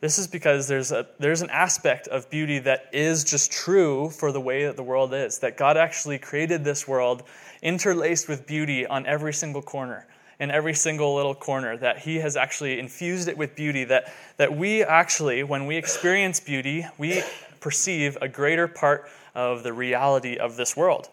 This 0.01 0.19
is 0.19 0.27
because 0.27 0.67
there's, 0.67 0.91
a, 0.91 1.07
there's 1.21 1.43
an 1.43 1.51
aspect 1.51 2.09
of 2.09 2.29
beauty 2.29 2.59
that 2.59 2.91
is 2.93 3.23
just 3.23 3.53
true 3.53 4.11
for 4.11 4.33
the 4.33 4.41
way 4.41 4.65
that 4.67 4.75
the 4.75 4.83
world 4.83 5.15
is. 5.15 5.39
That 5.39 5.57
God 5.57 5.77
actually 5.77 6.19
created 6.19 6.65
this 6.65 6.89
world 6.89 7.23
interlaced 7.63 8.29
with 8.29 8.45
beauty 8.45 8.85
on 8.85 9.07
every 9.07 9.33
single 9.33 9.63
corner, 9.63 10.09
in 10.41 10.51
every 10.51 10.75
single 10.75 11.15
little 11.15 11.37
corner. 11.37 11.77
That 11.77 12.01
He 12.01 12.17
has 12.17 12.37
actually 12.37 12.81
infused 12.81 13.29
it 13.29 13.39
with 13.39 13.55
beauty. 13.55 13.85
That, 13.85 14.13
that 14.39 14.57
we 14.57 14.83
actually, 14.83 15.45
when 15.45 15.67
we 15.67 15.77
experience 15.77 16.41
beauty, 16.41 16.85
we 16.99 17.23
perceive 17.63 18.19
a 18.21 18.29
greater 18.29 18.69
part 18.69 19.09
of 19.35 19.63
the 19.63 19.73
reality 19.73 20.37
of 20.37 20.57
this 20.57 20.77
world. 20.77 21.09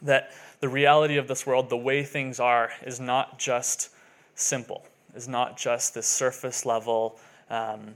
That 0.00 0.30
the 0.60 0.68
reality 0.68 1.16
of 1.16 1.28
this 1.28 1.46
world, 1.46 1.68
the 1.68 1.76
way 1.76 2.04
things 2.04 2.40
are, 2.40 2.70
is 2.82 3.00
not 3.00 3.38
just 3.38 3.90
simple, 4.34 4.86
is 5.14 5.28
not 5.28 5.58
just 5.58 5.94
this 5.94 6.06
surface 6.06 6.64
level 6.64 7.18
um, 7.50 7.94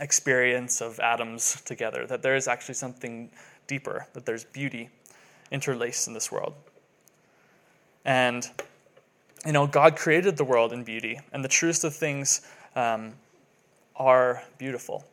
experience 0.00 0.80
of 0.80 0.98
atoms 1.00 1.62
together, 1.64 2.06
that 2.06 2.22
there 2.22 2.34
is 2.34 2.48
actually 2.48 2.74
something 2.74 3.30
deeper, 3.66 4.06
that 4.12 4.26
there's 4.26 4.44
beauty 4.44 4.90
interlaced 5.50 6.08
in 6.08 6.14
this 6.14 6.32
world. 6.32 6.54
And, 8.04 8.48
you 9.46 9.52
know, 9.52 9.66
God 9.66 9.96
created 9.96 10.36
the 10.36 10.44
world 10.44 10.72
in 10.72 10.82
beauty, 10.84 11.20
and 11.32 11.44
the 11.44 11.48
truest 11.48 11.84
of 11.84 11.94
things 11.94 12.40
um, 12.74 13.12
are 13.96 14.42
beautiful. 14.58 15.04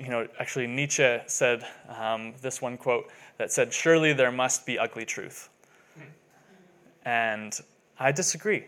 You 0.00 0.08
know, 0.08 0.28
actually, 0.38 0.66
Nietzsche 0.66 1.18
said 1.26 1.66
um, 1.88 2.32
this 2.40 2.62
one 2.62 2.78
quote 2.78 3.10
that 3.36 3.52
said, 3.52 3.70
Surely 3.70 4.14
there 4.14 4.32
must 4.32 4.64
be 4.64 4.78
ugly 4.78 5.04
truth. 5.04 5.50
And 7.04 7.58
I 7.98 8.10
disagree. 8.10 8.64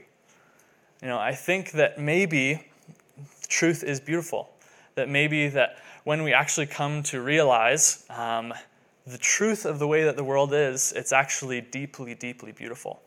You 1.01 1.09
know, 1.09 1.19
I 1.19 1.33
think 1.33 1.73
that 1.73 1.99
maybe 1.99 2.67
truth 3.49 3.83
is 3.83 3.99
beautiful. 3.99 4.51
That 4.95 5.09
maybe 5.09 5.49
that 5.49 5.79
when 6.05 6.23
we 6.23 6.35
actually 6.35 6.67
come 6.67 7.03
to 7.05 7.23
realize 7.23 8.05
um, 8.11 8.53
the 9.07 9.19
truth 9.19 9.65
of 9.65 9.79
the 9.79 9.87
way 9.87 10.05
that 10.05 10.17
the 10.17 10.25
world 10.25 10.53
is, 10.53 10.93
it's 10.95 11.13
actually 11.13 11.63
deeply, 11.63 12.15
deeply 12.15 12.53
beautiful. 12.53 13.01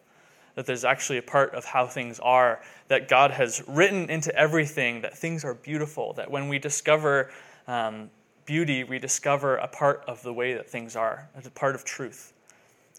That 0.56 0.66
there's 0.66 0.86
actually 0.86 1.20
a 1.20 1.24
part 1.24 1.54
of 1.54 1.64
how 1.64 1.86
things 1.86 2.20
are 2.20 2.62
that 2.88 3.08
God 3.08 3.32
has 3.32 3.64
written 3.68 4.10
into 4.10 4.36
everything, 4.36 5.02
that 5.02 5.16
things 5.16 5.46
are 5.46 5.54
beautiful. 5.54 6.14
That 6.14 6.32
when 6.32 6.50
we 6.50 6.58
discover 6.58 7.30
um, 7.68 8.10
beauty, 8.46 8.84
we 8.84 9.00
discover 9.00 9.58
a 9.58 9.68
part 9.68 10.04
of 10.08 10.22
the 10.24 10.34
way 10.34 10.54
that 10.54 10.70
things 10.70 10.96
are, 10.96 11.30
a 11.36 11.50
part 11.50 11.76
of 11.76 11.84
truth. 11.84 12.34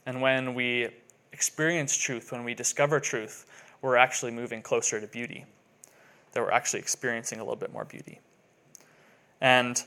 And 0.04 0.20
when 0.20 0.54
we 0.54 0.88
experience 1.32 1.96
truth, 1.96 2.32
when 2.32 2.44
we 2.44 2.54
discover 2.54 3.00
truth, 3.00 3.46
we're 3.82 3.96
actually 3.96 4.32
moving 4.32 4.62
closer 4.62 5.00
to 5.00 5.06
beauty 5.06 5.44
that 6.32 6.42
we're 6.42 6.50
actually 6.50 6.80
experiencing 6.80 7.38
a 7.38 7.42
little 7.42 7.56
bit 7.56 7.72
more 7.72 7.86
beauty. 7.86 8.20
And 9.40 9.82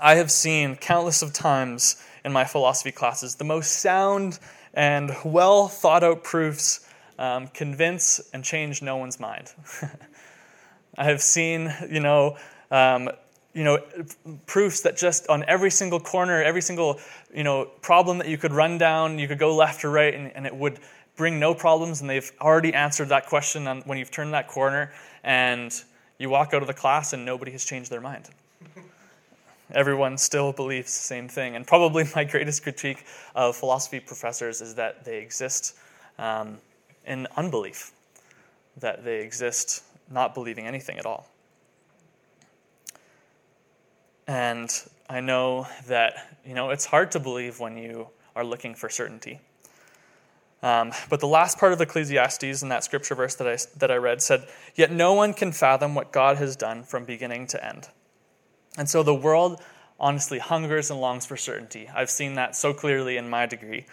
I 0.00 0.16
have 0.16 0.30
seen 0.30 0.76
countless 0.76 1.22
of 1.22 1.32
times 1.32 2.02
in 2.24 2.32
my 2.32 2.44
philosophy 2.44 2.92
classes 2.92 3.36
the 3.36 3.44
most 3.44 3.80
sound 3.80 4.38
and 4.74 5.16
well 5.24 5.68
thought 5.68 6.04
out 6.04 6.24
proofs 6.24 6.86
um, 7.18 7.48
convince 7.48 8.20
and 8.34 8.44
change 8.44 8.82
no 8.82 8.96
one's 8.96 9.18
mind. 9.18 9.52
I 10.98 11.04
have 11.04 11.22
seen, 11.22 11.72
you 11.90 12.00
know, 12.00 12.36
um, 12.70 13.08
you 13.54 13.64
know, 13.64 13.78
proofs 14.46 14.80
that 14.80 14.96
just 14.96 15.28
on 15.28 15.44
every 15.46 15.70
single 15.70 16.00
corner, 16.00 16.42
every 16.42 16.62
single, 16.62 16.98
you 17.34 17.44
know, 17.44 17.66
problem 17.82 18.18
that 18.18 18.28
you 18.28 18.38
could 18.38 18.52
run 18.52 18.78
down, 18.78 19.18
you 19.18 19.28
could 19.28 19.38
go 19.38 19.54
left 19.54 19.84
or 19.84 19.90
right, 19.90 20.14
and, 20.14 20.32
and 20.34 20.46
it 20.46 20.54
would 20.54 20.78
bring 21.16 21.38
no 21.38 21.54
problems, 21.54 22.00
and 22.00 22.08
they've 22.08 22.32
already 22.40 22.72
answered 22.72 23.10
that 23.10 23.26
question 23.26 23.66
on, 23.66 23.82
when 23.82 23.98
you've 23.98 24.10
turned 24.10 24.32
that 24.32 24.48
corner, 24.48 24.92
and 25.22 25.82
you 26.18 26.30
walk 26.30 26.54
out 26.54 26.62
of 26.62 26.68
the 26.68 26.74
class 26.74 27.12
and 27.12 27.24
nobody 27.24 27.50
has 27.52 27.64
changed 27.64 27.90
their 27.90 28.00
mind. 28.00 28.30
Everyone 29.72 30.16
still 30.16 30.52
believes 30.52 30.86
the 30.86 31.02
same 31.02 31.28
thing. 31.28 31.56
And 31.56 31.66
probably 31.66 32.04
my 32.14 32.24
greatest 32.24 32.62
critique 32.62 33.04
of 33.34 33.56
philosophy 33.56 34.00
professors 34.00 34.60
is 34.60 34.74
that 34.76 35.04
they 35.04 35.18
exist 35.18 35.76
um, 36.18 36.58
in 37.06 37.26
unbelief, 37.36 37.92
that 38.78 39.04
they 39.04 39.20
exist 39.20 39.82
not 40.10 40.34
believing 40.34 40.66
anything 40.66 40.98
at 40.98 41.06
all. 41.06 41.31
And 44.32 44.72
I 45.10 45.20
know 45.20 45.66
that, 45.88 46.38
you 46.42 46.54
know, 46.54 46.70
it's 46.70 46.86
hard 46.86 47.10
to 47.10 47.20
believe 47.20 47.60
when 47.60 47.76
you 47.76 48.08
are 48.34 48.42
looking 48.42 48.74
for 48.74 48.88
certainty. 48.88 49.40
Um, 50.62 50.92
but 51.10 51.20
the 51.20 51.26
last 51.26 51.58
part 51.58 51.74
of 51.74 51.80
Ecclesiastes 51.82 52.62
in 52.62 52.70
that 52.70 52.82
scripture 52.82 53.14
verse 53.14 53.34
that 53.34 53.46
I, 53.46 53.58
that 53.76 53.90
I 53.90 53.96
read 53.96 54.22
said, 54.22 54.48
Yet 54.74 54.90
no 54.90 55.12
one 55.12 55.34
can 55.34 55.52
fathom 55.52 55.94
what 55.94 56.12
God 56.12 56.38
has 56.38 56.56
done 56.56 56.82
from 56.82 57.04
beginning 57.04 57.46
to 57.48 57.62
end. 57.62 57.90
And 58.78 58.88
so 58.88 59.02
the 59.02 59.14
world 59.14 59.60
honestly 60.00 60.38
hungers 60.38 60.90
and 60.90 60.98
longs 60.98 61.26
for 61.26 61.36
certainty. 61.36 61.90
I've 61.94 62.08
seen 62.08 62.36
that 62.36 62.56
so 62.56 62.72
clearly 62.72 63.18
in 63.18 63.28
my 63.28 63.44
degree 63.44 63.84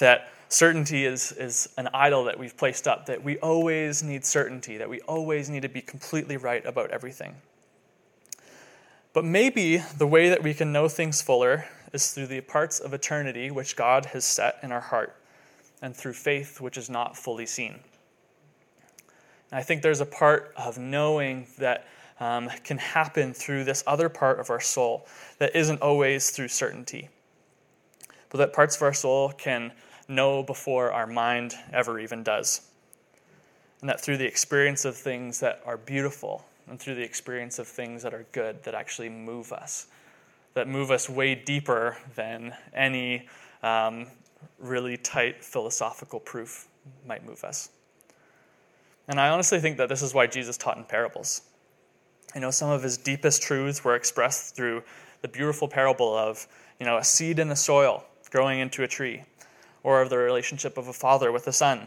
that 0.00 0.32
certainty 0.48 1.04
is, 1.04 1.30
is 1.30 1.68
an 1.78 1.90
idol 1.94 2.24
that 2.24 2.40
we've 2.40 2.56
placed 2.56 2.88
up, 2.88 3.06
that 3.06 3.22
we 3.22 3.38
always 3.38 4.02
need 4.02 4.24
certainty, 4.24 4.78
that 4.78 4.90
we 4.90 5.00
always 5.02 5.48
need 5.48 5.62
to 5.62 5.68
be 5.68 5.80
completely 5.80 6.38
right 6.38 6.66
about 6.66 6.90
everything. 6.90 7.36
But 9.16 9.24
maybe 9.24 9.78
the 9.78 10.06
way 10.06 10.28
that 10.28 10.42
we 10.42 10.52
can 10.52 10.74
know 10.74 10.90
things 10.90 11.22
fuller 11.22 11.64
is 11.94 12.12
through 12.12 12.26
the 12.26 12.42
parts 12.42 12.80
of 12.80 12.92
eternity 12.92 13.50
which 13.50 13.74
God 13.74 14.04
has 14.12 14.26
set 14.26 14.58
in 14.62 14.70
our 14.72 14.80
heart, 14.82 15.16
and 15.80 15.96
through 15.96 16.12
faith 16.12 16.60
which 16.60 16.76
is 16.76 16.90
not 16.90 17.16
fully 17.16 17.46
seen. 17.46 17.78
And 19.50 19.58
I 19.58 19.62
think 19.62 19.80
there's 19.80 20.02
a 20.02 20.04
part 20.04 20.52
of 20.54 20.76
knowing 20.76 21.46
that 21.56 21.86
um, 22.20 22.50
can 22.62 22.76
happen 22.76 23.32
through 23.32 23.64
this 23.64 23.82
other 23.86 24.10
part 24.10 24.38
of 24.38 24.50
our 24.50 24.60
soul 24.60 25.06
that 25.38 25.56
isn't 25.56 25.80
always 25.80 26.28
through 26.28 26.48
certainty, 26.48 27.08
but 28.28 28.36
that 28.36 28.52
parts 28.52 28.76
of 28.76 28.82
our 28.82 28.92
soul 28.92 29.30
can 29.30 29.72
know 30.08 30.42
before 30.42 30.92
our 30.92 31.06
mind 31.06 31.54
ever 31.72 31.98
even 31.98 32.22
does. 32.22 32.68
And 33.80 33.88
that 33.88 33.98
through 33.98 34.18
the 34.18 34.26
experience 34.26 34.84
of 34.84 34.94
things 34.94 35.40
that 35.40 35.62
are 35.64 35.78
beautiful 35.78 36.44
and 36.68 36.80
through 36.80 36.94
the 36.96 37.02
experience 37.02 37.58
of 37.58 37.68
things 37.68 38.02
that 38.02 38.12
are 38.12 38.26
good 38.32 38.62
that 38.64 38.74
actually 38.74 39.08
move 39.08 39.52
us, 39.52 39.86
that 40.54 40.68
move 40.68 40.90
us 40.90 41.08
way 41.08 41.34
deeper 41.34 41.96
than 42.14 42.54
any 42.74 43.28
um, 43.62 44.06
really 44.58 44.96
tight 44.96 45.44
philosophical 45.44 46.20
proof 46.20 46.68
might 47.06 47.24
move 47.24 47.44
us. 47.44 47.70
And 49.08 49.20
I 49.20 49.28
honestly 49.28 49.60
think 49.60 49.76
that 49.76 49.88
this 49.88 50.02
is 50.02 50.14
why 50.14 50.26
Jesus 50.26 50.56
taught 50.56 50.76
in 50.76 50.84
parables. 50.84 51.42
You 52.34 52.40
know, 52.40 52.50
some 52.50 52.70
of 52.70 52.82
his 52.82 52.96
deepest 52.96 53.42
truths 53.42 53.84
were 53.84 53.94
expressed 53.94 54.56
through 54.56 54.82
the 55.22 55.28
beautiful 55.28 55.68
parable 55.68 56.16
of, 56.16 56.46
you 56.80 56.86
know, 56.86 56.98
a 56.98 57.04
seed 57.04 57.38
in 57.38 57.48
the 57.48 57.56
soil 57.56 58.04
growing 58.30 58.58
into 58.58 58.82
a 58.82 58.88
tree, 58.88 59.22
or 59.82 60.02
of 60.02 60.10
the 60.10 60.18
relationship 60.18 60.76
of 60.76 60.88
a 60.88 60.92
father 60.92 61.30
with 61.30 61.46
a 61.46 61.52
son, 61.52 61.86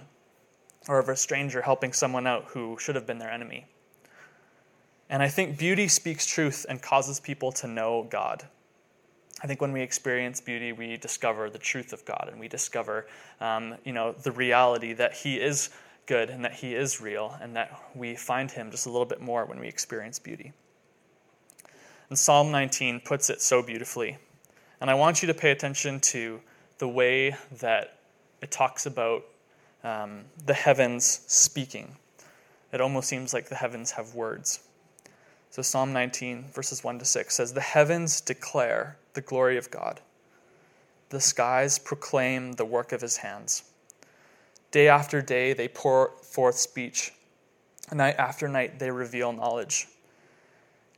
or 0.87 0.99
of 0.99 1.09
a 1.09 1.15
stranger 1.15 1.61
helping 1.61 1.91
someone 1.91 2.25
out 2.25 2.45
who 2.45 2.77
should 2.79 2.95
have 2.95 3.05
been 3.05 3.19
their 3.19 3.29
enemy. 3.29 3.65
And 5.09 5.23
I 5.23 5.27
think 5.27 5.57
beauty 5.57 5.87
speaks 5.87 6.25
truth 6.25 6.65
and 6.69 6.81
causes 6.81 7.19
people 7.19 7.51
to 7.53 7.67
know 7.67 8.05
God. 8.09 8.47
I 9.41 9.47
think 9.47 9.61
when 9.61 9.71
we 9.71 9.81
experience 9.81 10.41
beauty, 10.41 10.71
we 10.71 10.97
discover 10.97 11.49
the 11.49 11.57
truth 11.57 11.93
of 11.93 12.03
God 12.05 12.27
and 12.29 12.39
we 12.39 12.47
discover, 12.47 13.07
um, 13.39 13.75
you 13.85 13.93
know, 13.93 14.11
the 14.11 14.31
reality 14.31 14.93
that 14.93 15.13
He 15.13 15.39
is 15.39 15.69
good 16.05 16.29
and 16.29 16.43
that 16.43 16.53
He 16.53 16.75
is 16.75 16.99
real 16.99 17.37
and 17.41 17.55
that 17.55 17.71
we 17.95 18.15
find 18.15 18.51
Him 18.51 18.69
just 18.69 18.85
a 18.85 18.89
little 18.89 19.05
bit 19.05 19.21
more 19.21 19.45
when 19.45 19.59
we 19.59 19.67
experience 19.67 20.19
beauty. 20.19 20.51
And 22.09 22.19
Psalm 22.19 22.51
19 22.51 23.01
puts 23.01 23.29
it 23.29 23.41
so 23.41 23.63
beautifully. 23.63 24.17
And 24.81 24.89
I 24.89 24.93
want 24.93 25.21
you 25.21 25.27
to 25.27 25.33
pay 25.33 25.51
attention 25.51 25.99
to 26.01 26.41
the 26.77 26.87
way 26.87 27.35
that 27.59 27.99
it 28.41 28.51
talks 28.51 28.85
about 28.85 29.23
um, 29.83 30.25
the 30.45 30.53
heavens 30.53 31.21
speaking. 31.27 31.95
It 32.73 32.81
almost 32.81 33.07
seems 33.07 33.33
like 33.33 33.49
the 33.49 33.55
heavens 33.55 33.91
have 33.91 34.15
words. 34.15 34.59
So, 35.51 35.63
Psalm 35.63 35.91
19, 35.93 36.45
verses 36.53 36.83
1 36.83 36.99
to 36.99 37.05
6 37.05 37.33
says, 37.33 37.53
The 37.53 37.61
heavens 37.61 38.21
declare 38.21 38.97
the 39.13 39.21
glory 39.21 39.57
of 39.57 39.71
God, 39.71 39.99
the 41.09 41.19
skies 41.19 41.79
proclaim 41.79 42.53
the 42.53 42.65
work 42.65 42.91
of 42.91 43.01
his 43.01 43.17
hands. 43.17 43.63
Day 44.71 44.87
after 44.87 45.21
day, 45.21 45.53
they 45.53 45.67
pour 45.67 46.11
forth 46.21 46.55
speech. 46.55 47.13
Night 47.91 48.15
after 48.19 48.47
night, 48.47 48.77
they 48.77 48.91
reveal 48.91 49.33
knowledge. 49.33 49.87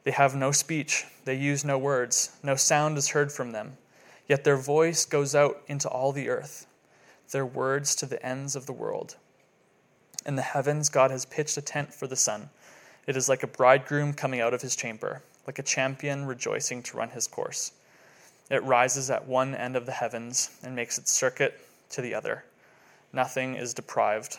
They 0.03 0.11
have 0.11 0.35
no 0.35 0.51
speech, 0.51 1.05
they 1.23 1.35
use 1.35 1.63
no 1.63 1.77
words, 1.77 2.31
no 2.43 2.55
sound 2.55 2.97
is 2.97 3.09
heard 3.09 3.31
from 3.31 3.51
them. 3.51 3.77
Yet 4.27 4.43
their 4.43 4.57
voice 4.57 5.05
goes 5.05 5.33
out 5.35 5.61
into 5.67 5.87
all 5.87 6.11
the 6.11 6.27
earth, 6.27 6.65
their 7.31 7.45
words 7.45 7.95
to 7.95 8.05
the 8.05 8.23
ends 8.25 8.55
of 8.55 8.65
the 8.65 8.73
world. 8.73 9.15
In 10.25 10.35
the 10.35 10.41
heavens, 10.41 10.89
God 10.89 11.11
has 11.11 11.25
pitched 11.25 11.57
a 11.57 11.61
tent 11.61 11.93
for 11.93 12.07
the 12.07 12.15
sun. 12.15 12.49
It 13.07 13.17
is 13.17 13.27
like 13.27 13.43
a 13.43 13.47
bridegroom 13.47 14.13
coming 14.13 14.41
out 14.41 14.53
of 14.53 14.61
his 14.61 14.75
chamber, 14.75 15.21
like 15.47 15.59
a 15.59 15.63
champion 15.63 16.25
rejoicing 16.25 16.83
to 16.83 16.97
run 16.97 17.09
his 17.09 17.27
course. 17.27 17.71
It 18.49 18.63
rises 18.63 19.09
at 19.09 19.27
one 19.27 19.55
end 19.55 19.75
of 19.75 19.85
the 19.85 19.91
heavens 19.91 20.51
and 20.63 20.75
makes 20.75 20.97
its 20.97 21.11
circuit 21.11 21.59
to 21.91 22.01
the 22.01 22.13
other. 22.13 22.43
Nothing 23.13 23.55
is 23.55 23.73
deprived 23.73 24.37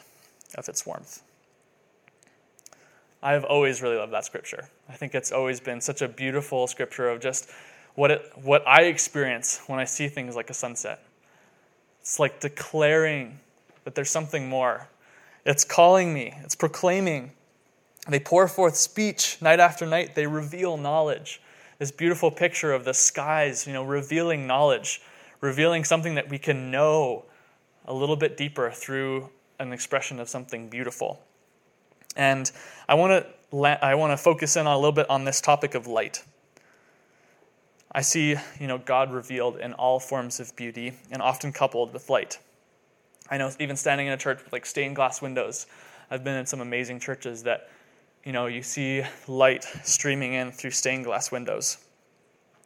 of 0.55 0.69
its 0.69 0.87
warmth. 0.87 1.23
I've 3.23 3.45
always 3.45 3.83
really 3.83 3.97
loved 3.97 4.13
that 4.13 4.25
scripture. 4.25 4.69
I 4.89 4.95
think 4.95 5.15
it's 5.15 5.33
always 5.33 5.61
been 5.61 5.81
such 5.81 6.03
a 6.03 6.09
beautiful 6.09 6.67
scripture 6.67 7.09
of 7.09 7.21
just 7.21 7.49
what, 7.95 8.11
it, 8.11 8.33
what 8.35 8.67
I 8.67 8.83
experience 8.83 9.61
when 9.67 9.79
I 9.79 9.85
see 9.85 10.09
things 10.09 10.35
like 10.35 10.51
a 10.51 10.55
sunset. 10.55 11.05
It's 12.01 12.19
like 12.19 12.41
declaring 12.41 13.39
that 13.85 13.95
there's 13.95 14.11
something 14.11 14.49
more. 14.49 14.89
It's 15.45 15.65
calling 15.65 16.13
me, 16.13 16.35
it's 16.43 16.55
proclaiming. 16.57 17.33
They 18.09 18.19
pour 18.19 18.49
forth 18.49 18.77
speech 18.77 19.39
night 19.41 19.61
after 19.61 19.87
night, 19.87 20.15
they 20.15 20.27
reveal 20.27 20.77
knowledge. 20.77 21.41
This 21.79 21.91
beautiful 21.91 22.31
picture 22.31 22.73
of 22.73 22.85
the 22.85 22.95
skies, 22.95 23.67
you 23.67 23.73
know, 23.73 23.85
revealing 23.85 24.47
knowledge, 24.47 25.01
revealing 25.41 25.85
something 25.85 26.15
that 26.17 26.29
we 26.29 26.39
can 26.39 26.71
know 26.71 27.25
a 27.87 27.93
little 27.93 28.17
bit 28.17 28.37
deeper 28.37 28.71
through 28.71 29.29
an 29.59 29.73
expression 29.73 30.21
of 30.21 30.29
something 30.29 30.69
beautiful. 30.69 31.21
And 32.17 32.51
I 32.89 32.95
want 32.95 33.25
to 33.25 33.33
I 33.85 33.95
want 33.95 34.13
to 34.13 34.17
focus 34.17 34.57
in 34.57 34.67
a 34.67 34.75
little 34.75 34.93
bit 34.93 35.09
on 35.11 35.25
this 35.25 35.41
topic 35.41 35.75
of 35.75 35.87
light. 35.87 36.25
I 37.95 38.01
see, 38.01 38.37
you 38.59 38.67
know, 38.67 38.79
God 38.79 39.13
revealed 39.13 39.59
in 39.59 39.75
all 39.75 40.01
forms 40.01 40.41
of 40.41 40.57
beauty 40.57 40.95
and 41.11 41.21
often 41.21 41.53
coupled 41.53 41.93
with 41.93 42.09
light. 42.09 42.39
I 43.31 43.37
know 43.37 43.51
even 43.61 43.77
standing 43.77 44.07
in 44.07 44.15
a 44.15 44.17
church 44.17 44.43
with 44.43 44.53
like 44.53 44.65
stained 44.65 44.97
glass 44.97 45.21
windows, 45.21 45.67
I've 46.11 46.25
been 46.25 46.37
in 46.37 46.47
some 46.47 46.61
amazing 46.61 47.01
churches 47.01 47.43
that, 47.43 47.69
you 48.25 48.33
know, 48.33 48.47
you 48.47 48.63
see 48.63 49.03
light 49.27 49.65
streaming 49.85 50.35
in 50.35 50.53
through 50.53 50.71
stained 50.71 51.05
glass 51.05 51.33
windows. 51.33 51.79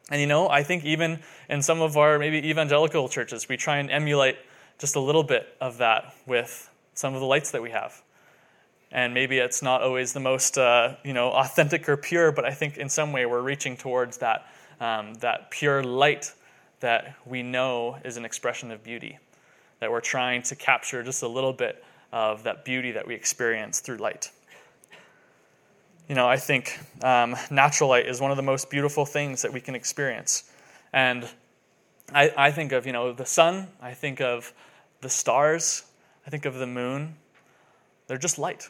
And 0.09 0.21
you 0.21 0.27
know, 0.27 0.49
I 0.49 0.63
think 0.63 0.85
even 0.85 1.19
in 1.49 1.61
some 1.61 1.81
of 1.81 1.97
our 1.97 2.17
maybe 2.19 2.47
evangelical 2.49 3.09
churches, 3.09 3.49
we 3.49 3.57
try 3.57 3.77
and 3.77 3.91
emulate 3.91 4.37
just 4.79 4.95
a 4.95 4.99
little 4.99 5.23
bit 5.23 5.55
of 5.59 5.79
that 5.79 6.13
with 6.25 6.69
some 6.93 7.13
of 7.13 7.19
the 7.19 7.25
lights 7.25 7.51
that 7.51 7.61
we 7.61 7.71
have. 7.71 8.01
And 8.91 9.13
maybe 9.13 9.37
it's 9.37 9.61
not 9.61 9.81
always 9.81 10.13
the 10.13 10.19
most, 10.19 10.57
uh, 10.57 10.95
you 11.03 11.13
know, 11.13 11.31
authentic 11.31 11.89
or 11.89 11.97
pure, 11.97 12.31
but 12.31 12.45
I 12.45 12.51
think 12.51 12.77
in 12.77 12.87
some 12.87 13.11
way 13.11 13.25
we're 13.25 13.41
reaching 13.41 13.75
towards 13.75 14.17
that 14.17 14.47
um, 14.79 15.15
that 15.15 15.49
pure 15.49 15.83
light 15.83 16.33
that 16.79 17.15
we 17.25 17.41
know 17.41 17.97
is 18.05 18.17
an 18.17 18.25
expression 18.25 18.71
of 18.71 18.83
beauty, 18.83 19.17
that 19.79 19.91
we're 19.91 20.01
trying 20.01 20.43
to 20.43 20.55
capture 20.55 21.03
just 21.03 21.23
a 21.23 21.27
little 21.27 21.53
bit 21.53 21.83
of 22.11 22.43
that 22.43 22.63
beauty 22.63 22.91
that 22.91 23.07
we 23.07 23.15
experience 23.15 23.79
through 23.79 23.97
light. 23.97 24.31
You 26.07 26.15
know, 26.15 26.27
I 26.27 26.37
think 26.37 26.79
um, 27.03 27.35
natural 27.51 27.89
light 27.89 28.07
is 28.07 28.21
one 28.21 28.31
of 28.31 28.37
the 28.37 28.43
most 28.43 28.69
beautiful 28.69 29.05
things 29.05 29.41
that 29.41 29.51
we 29.51 29.59
can 29.59 29.75
experience. 29.75 30.49
And 30.93 31.27
I, 32.13 32.31
I 32.37 32.51
think 32.51 32.71
of, 32.71 32.85
you 32.85 32.93
know, 32.93 33.11
the 33.11 33.25
sun, 33.25 33.67
I 33.81 33.93
think 33.93 34.21
of 34.21 34.53
the 35.01 35.09
stars, 35.09 35.83
I 36.25 36.29
think 36.29 36.45
of 36.45 36.55
the 36.55 36.67
moon. 36.67 37.15
They're 38.07 38.17
just 38.17 38.39
light 38.39 38.69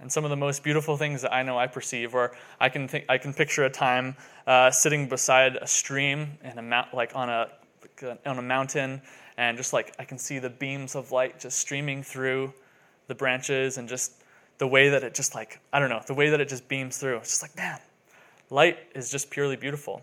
and 0.00 0.10
some 0.10 0.24
of 0.24 0.30
the 0.30 0.36
most 0.36 0.64
beautiful 0.64 0.96
things 0.96 1.22
that 1.22 1.32
I 1.32 1.42
know 1.42 1.58
I 1.58 1.66
perceive, 1.66 2.14
or 2.14 2.32
I 2.58 2.68
can 2.68 2.88
think, 2.88 3.04
I 3.08 3.18
can 3.18 3.34
picture 3.34 3.64
a 3.64 3.70
time 3.70 4.16
uh, 4.46 4.70
sitting 4.70 5.08
beside 5.08 5.56
a 5.56 5.66
stream 5.66 6.38
and 6.42 6.58
a 6.58 6.62
mount, 6.62 6.94
like 6.94 7.14
on 7.14 7.28
a 7.28 7.50
on 8.24 8.38
a 8.38 8.42
mountain, 8.42 9.02
and 9.36 9.58
just 9.58 9.74
like 9.74 9.94
I 9.98 10.04
can 10.04 10.16
see 10.16 10.38
the 10.38 10.48
beams 10.48 10.94
of 10.94 11.12
light 11.12 11.38
just 11.38 11.58
streaming 11.58 12.02
through 12.02 12.54
the 13.08 13.14
branches, 13.14 13.76
and 13.76 13.88
just 13.88 14.19
the 14.60 14.66
way 14.66 14.90
that 14.90 15.02
it 15.02 15.14
just 15.14 15.34
like 15.34 15.58
I 15.72 15.80
don't 15.80 15.88
know 15.88 16.02
the 16.06 16.14
way 16.14 16.28
that 16.30 16.40
it 16.40 16.48
just 16.48 16.68
beams 16.68 16.98
through. 16.98 17.16
It's 17.16 17.30
just 17.30 17.42
like 17.42 17.56
man, 17.56 17.80
light 18.50 18.78
is 18.94 19.10
just 19.10 19.30
purely 19.30 19.56
beautiful. 19.56 20.02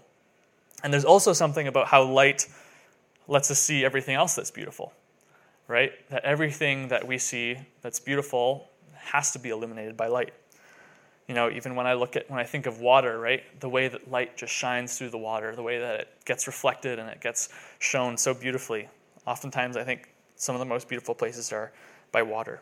And 0.83 0.91
there's 0.91 1.05
also 1.05 1.31
something 1.31 1.67
about 1.67 1.87
how 1.87 2.03
light 2.03 2.47
lets 3.27 3.51
us 3.51 3.59
see 3.59 3.85
everything 3.85 4.15
else 4.15 4.35
that's 4.35 4.51
beautiful, 4.51 4.93
right? 5.67 5.91
That 6.09 6.25
everything 6.25 6.87
that 6.87 7.07
we 7.07 7.19
see 7.19 7.57
that's 7.81 7.99
beautiful 7.99 8.67
has 8.95 9.31
to 9.31 9.39
be 9.39 9.49
illuminated 9.49 9.95
by 9.95 10.07
light. 10.07 10.33
You 11.27 11.35
know, 11.35 11.51
even 11.51 11.75
when 11.75 11.85
I 11.85 11.93
look 11.93 12.15
at, 12.15 12.29
when 12.29 12.39
I 12.39 12.43
think 12.43 12.65
of 12.65 12.79
water, 12.79 13.19
right, 13.19 13.43
the 13.59 13.69
way 13.69 13.89
that 13.89 14.09
light 14.09 14.37
just 14.37 14.53
shines 14.53 14.97
through 14.97 15.09
the 15.09 15.17
water, 15.17 15.55
the 15.55 15.63
way 15.63 15.77
that 15.77 15.99
it 15.99 16.07
gets 16.25 16.47
reflected 16.47 16.97
and 16.99 17.09
it 17.09 17.21
gets 17.21 17.49
shown 17.79 18.17
so 18.17 18.33
beautifully. 18.33 18.87
Oftentimes, 19.27 19.77
I 19.77 19.83
think 19.83 20.09
some 20.35 20.55
of 20.55 20.59
the 20.59 20.65
most 20.65 20.87
beautiful 20.87 21.13
places 21.13 21.51
are 21.51 21.71
by 22.11 22.23
water. 22.23 22.61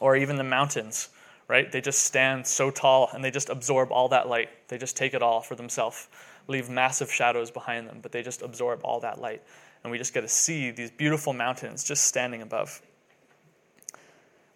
Or 0.00 0.16
even 0.16 0.36
the 0.36 0.44
mountains, 0.44 1.10
right? 1.46 1.70
They 1.70 1.80
just 1.80 2.02
stand 2.02 2.46
so 2.46 2.70
tall 2.70 3.10
and 3.12 3.22
they 3.22 3.30
just 3.30 3.48
absorb 3.48 3.92
all 3.92 4.08
that 4.08 4.28
light. 4.28 4.48
They 4.68 4.78
just 4.78 4.96
take 4.96 5.14
it 5.14 5.22
all 5.22 5.40
for 5.40 5.54
themselves, 5.54 6.08
leave 6.48 6.68
massive 6.68 7.12
shadows 7.12 7.50
behind 7.50 7.88
them, 7.88 8.00
but 8.02 8.12
they 8.12 8.22
just 8.22 8.42
absorb 8.42 8.80
all 8.82 9.00
that 9.00 9.20
light. 9.20 9.42
And 9.82 9.90
we 9.90 9.98
just 9.98 10.12
get 10.12 10.22
to 10.22 10.28
see 10.28 10.70
these 10.70 10.90
beautiful 10.90 11.32
mountains 11.32 11.84
just 11.84 12.04
standing 12.04 12.42
above. 12.42 12.82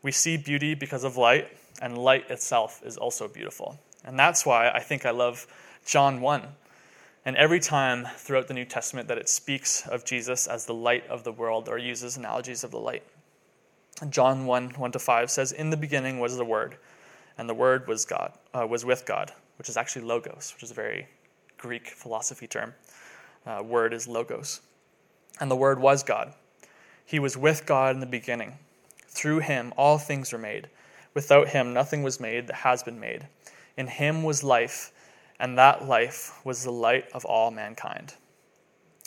We 0.02 0.12
see 0.12 0.36
beauty 0.36 0.74
because 0.74 1.02
of 1.02 1.16
light, 1.16 1.48
and 1.80 1.98
light 1.98 2.30
itself 2.30 2.82
is 2.84 2.96
also 2.96 3.26
beautiful. 3.26 3.78
And 4.04 4.18
that's 4.18 4.44
why 4.44 4.70
I 4.70 4.80
think 4.80 5.06
I 5.06 5.10
love 5.10 5.46
John 5.86 6.20
1. 6.20 6.42
And 7.24 7.36
every 7.36 7.58
time 7.58 8.06
throughout 8.16 8.48
the 8.48 8.54
New 8.54 8.66
Testament 8.66 9.08
that 9.08 9.18
it 9.18 9.28
speaks 9.28 9.86
of 9.88 10.04
Jesus 10.04 10.46
as 10.46 10.66
the 10.66 10.74
light 10.74 11.06
of 11.08 11.24
the 11.24 11.32
world 11.32 11.68
or 11.68 11.78
uses 11.78 12.16
analogies 12.16 12.64
of 12.64 12.70
the 12.70 12.78
light. 12.78 13.02
John 14.10 14.46
1 14.46 14.70
1 14.70 14.92
to 14.92 14.98
5 14.98 15.30
says, 15.30 15.52
In 15.52 15.70
the 15.70 15.76
beginning 15.76 16.18
was 16.18 16.36
the 16.36 16.44
Word, 16.44 16.76
and 17.38 17.48
the 17.48 17.54
Word 17.54 17.86
was 17.86 18.04
God, 18.04 18.32
uh, 18.52 18.66
was 18.66 18.84
with 18.84 19.06
God, 19.06 19.32
which 19.56 19.68
is 19.68 19.76
actually 19.76 20.04
logos, 20.04 20.52
which 20.54 20.64
is 20.64 20.70
a 20.70 20.74
very 20.74 21.06
Greek 21.58 21.88
philosophy 21.88 22.46
term. 22.46 22.74
Uh, 23.46 23.62
word 23.62 23.92
is 23.92 24.08
logos. 24.08 24.60
And 25.40 25.50
the 25.50 25.56
Word 25.56 25.78
was 25.78 26.02
God. 26.02 26.34
He 27.04 27.18
was 27.18 27.36
with 27.36 27.66
God 27.66 27.94
in 27.94 28.00
the 28.00 28.06
beginning. 28.06 28.58
Through 29.08 29.40
him 29.40 29.72
all 29.76 29.98
things 29.98 30.32
were 30.32 30.38
made. 30.38 30.68
Without 31.14 31.48
him 31.48 31.72
nothing 31.72 32.02
was 32.02 32.18
made 32.18 32.48
that 32.48 32.56
has 32.56 32.82
been 32.82 32.98
made. 32.98 33.26
In 33.76 33.86
him 33.86 34.22
was 34.22 34.42
life, 34.42 34.92
and 35.38 35.56
that 35.58 35.86
life 35.86 36.44
was 36.44 36.64
the 36.64 36.72
light 36.72 37.06
of 37.12 37.24
all 37.24 37.50
mankind. 37.50 38.14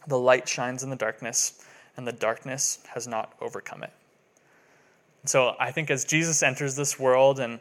The 0.08 0.20
light 0.20 0.48
shines 0.48 0.84
in 0.84 0.90
the 0.90 0.96
darkness, 0.96 1.62
and 1.98 2.08
the 2.08 2.14
darkness 2.14 2.80
has 2.94 3.08
not 3.08 3.34
overcome 3.42 3.84
it. 3.84 3.92
So 5.30 5.56
I 5.60 5.72
think 5.72 5.92
as 5.92 6.06
Jesus 6.06 6.42
enters 6.42 6.76
this 6.76 7.00
world 7.00 7.40
and 7.40 7.60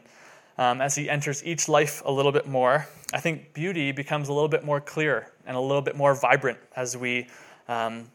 um, 0.57 0.81
as 0.81 0.95
he 0.95 1.09
enters 1.09 1.43
each 1.45 1.67
life 1.67 2.01
a 2.05 2.11
little 2.11 2.31
bit 2.31 2.47
more, 2.47 2.87
I 3.13 3.19
think 3.19 3.53
beauty 3.53 3.91
becomes 3.91 4.29
a 4.29 4.33
little 4.33 4.49
bit 4.49 4.63
more 4.63 4.81
clear 4.81 5.31
and 5.45 5.55
a 5.55 5.59
little 5.59 5.81
bit 5.81 5.95
more 5.95 6.15
vibrant 6.15 6.57
as 6.75 6.97
we, 6.97 7.27
um, 7.67 8.09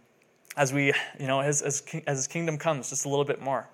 as 0.57 0.73
we, 0.73 0.93
you 1.21 1.27
know, 1.27 1.41
as, 1.41 1.63
as, 1.63 1.83
as 2.07 2.19
his 2.19 2.27
kingdom 2.27 2.59
comes 2.59 2.91
just 2.91 3.05
a 3.05 3.09
little 3.09 3.25
bit 3.25 3.41
more. 3.41 3.69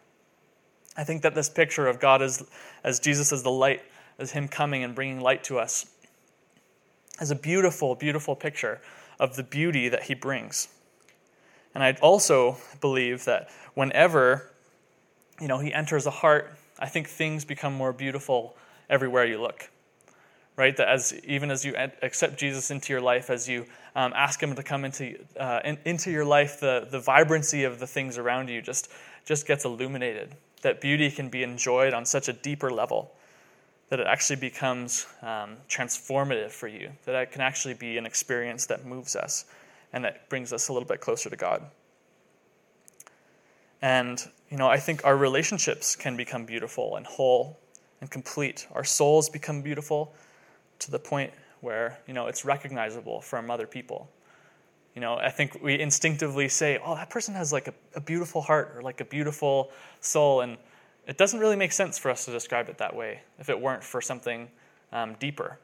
I 0.96 1.04
think 1.04 1.22
that 1.22 1.34
this 1.34 1.48
picture 1.48 1.86
of 1.86 2.00
God 2.00 2.22
as, 2.22 2.44
as 2.82 2.98
Jesus 2.98 3.32
as 3.32 3.42
the 3.42 3.50
light, 3.50 3.82
as 4.18 4.32
him 4.32 4.48
coming 4.48 4.82
and 4.82 4.94
bringing 4.94 5.20
light 5.20 5.44
to 5.44 5.58
us, 5.58 5.86
is 7.20 7.30
a 7.30 7.36
beautiful, 7.36 7.94
beautiful 7.94 8.34
picture 8.34 8.80
of 9.18 9.36
the 9.36 9.44
beauty 9.44 9.88
that 9.88 10.04
he 10.04 10.14
brings. 10.14 10.68
And 11.74 11.84
I 11.84 11.96
also 12.00 12.56
believe 12.80 13.24
that 13.26 13.48
whenever 13.74 14.50
you 15.40 15.48
know, 15.48 15.58
he 15.58 15.72
enters 15.72 16.06
a 16.06 16.10
heart, 16.10 16.56
I 16.78 16.86
think 16.86 17.08
things 17.08 17.44
become 17.44 17.74
more 17.74 17.92
beautiful 17.92 18.56
everywhere 18.88 19.24
you 19.24 19.40
look. 19.40 19.70
Right? 20.56 20.76
That 20.76 20.88
as 20.88 21.14
even 21.24 21.52
as 21.52 21.64
you 21.64 21.76
accept 22.02 22.36
Jesus 22.36 22.72
into 22.72 22.92
your 22.92 23.00
life, 23.00 23.30
as 23.30 23.48
you 23.48 23.66
um, 23.94 24.12
ask 24.16 24.42
him 24.42 24.56
to 24.56 24.62
come 24.62 24.84
into 24.84 25.16
uh, 25.38 25.60
in, 25.64 25.78
into 25.84 26.10
your 26.10 26.24
life, 26.24 26.58
the 26.58 26.88
the 26.90 26.98
vibrancy 26.98 27.62
of 27.62 27.78
the 27.78 27.86
things 27.86 28.18
around 28.18 28.48
you 28.48 28.60
just 28.60 28.90
just 29.24 29.46
gets 29.46 29.64
illuminated. 29.64 30.34
That 30.62 30.80
beauty 30.80 31.12
can 31.12 31.28
be 31.28 31.44
enjoyed 31.44 31.94
on 31.94 32.04
such 32.04 32.28
a 32.28 32.32
deeper 32.32 32.72
level 32.72 33.12
that 33.88 34.00
it 34.00 34.06
actually 34.06 34.36
becomes 34.36 35.06
um, 35.22 35.56
transformative 35.68 36.50
for 36.50 36.68
you. 36.68 36.90
That 37.04 37.14
it 37.14 37.32
can 37.32 37.40
actually 37.40 37.74
be 37.74 37.96
an 37.96 38.04
experience 38.04 38.66
that 38.66 38.84
moves 38.84 39.16
us 39.16 39.44
and 39.92 40.04
that 40.04 40.28
brings 40.28 40.52
us 40.52 40.68
a 40.68 40.72
little 40.72 40.88
bit 40.88 41.00
closer 41.00 41.30
to 41.30 41.36
God. 41.36 41.64
And, 43.80 44.22
you 44.50 44.56
know, 44.56 44.68
I 44.68 44.78
think 44.78 45.04
our 45.04 45.16
relationships 45.16 45.94
can 45.94 46.16
become 46.16 46.44
beautiful 46.44 46.96
and 46.96 47.06
whole 47.06 47.58
and 48.00 48.10
complete. 48.10 48.66
Our 48.72 48.84
souls 48.84 49.28
become 49.28 49.62
beautiful 49.62 50.14
to 50.80 50.90
the 50.90 50.98
point 50.98 51.32
where, 51.60 51.98
you 52.06 52.14
know, 52.14 52.26
it's 52.26 52.44
recognizable 52.44 53.20
from 53.20 53.50
other 53.50 53.66
people. 53.66 54.08
You 54.94 55.00
know, 55.00 55.16
I 55.16 55.30
think 55.30 55.62
we 55.62 55.78
instinctively 55.78 56.48
say, 56.48 56.78
oh, 56.84 56.94
that 56.94 57.10
person 57.10 57.34
has 57.34 57.52
like 57.52 57.68
a, 57.68 57.74
a 57.94 58.00
beautiful 58.00 58.40
heart 58.40 58.72
or 58.74 58.82
like 58.82 59.00
a 59.00 59.04
beautiful 59.04 59.70
soul. 60.00 60.40
And 60.40 60.56
it 61.06 61.18
doesn't 61.18 61.40
really 61.40 61.56
make 61.56 61.72
sense 61.72 61.98
for 61.98 62.10
us 62.10 62.24
to 62.24 62.32
describe 62.32 62.68
it 62.68 62.78
that 62.78 62.94
way 62.94 63.20
if 63.38 63.48
it 63.48 63.60
weren't 63.60 63.84
for 63.84 64.00
something 64.00 64.48
um, 64.92 65.14
deeper, 65.20 65.58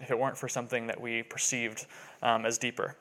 if 0.00 0.10
it 0.10 0.18
weren't 0.18 0.36
for 0.36 0.48
something 0.48 0.86
that 0.86 1.00
we 1.00 1.22
perceived 1.22 1.86
um, 2.22 2.46
as 2.46 2.58
deeper. 2.58 2.96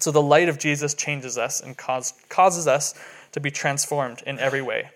So 0.00 0.10
the 0.10 0.22
light 0.22 0.48
of 0.48 0.58
Jesus 0.58 0.94
changes 0.94 1.38
us 1.38 1.60
and 1.60 1.76
cause, 1.76 2.14
causes 2.28 2.66
us 2.66 2.94
to 3.34 3.40
be 3.40 3.50
transformed 3.50 4.22
in 4.28 4.38
every 4.38 4.62
way. 4.62 4.88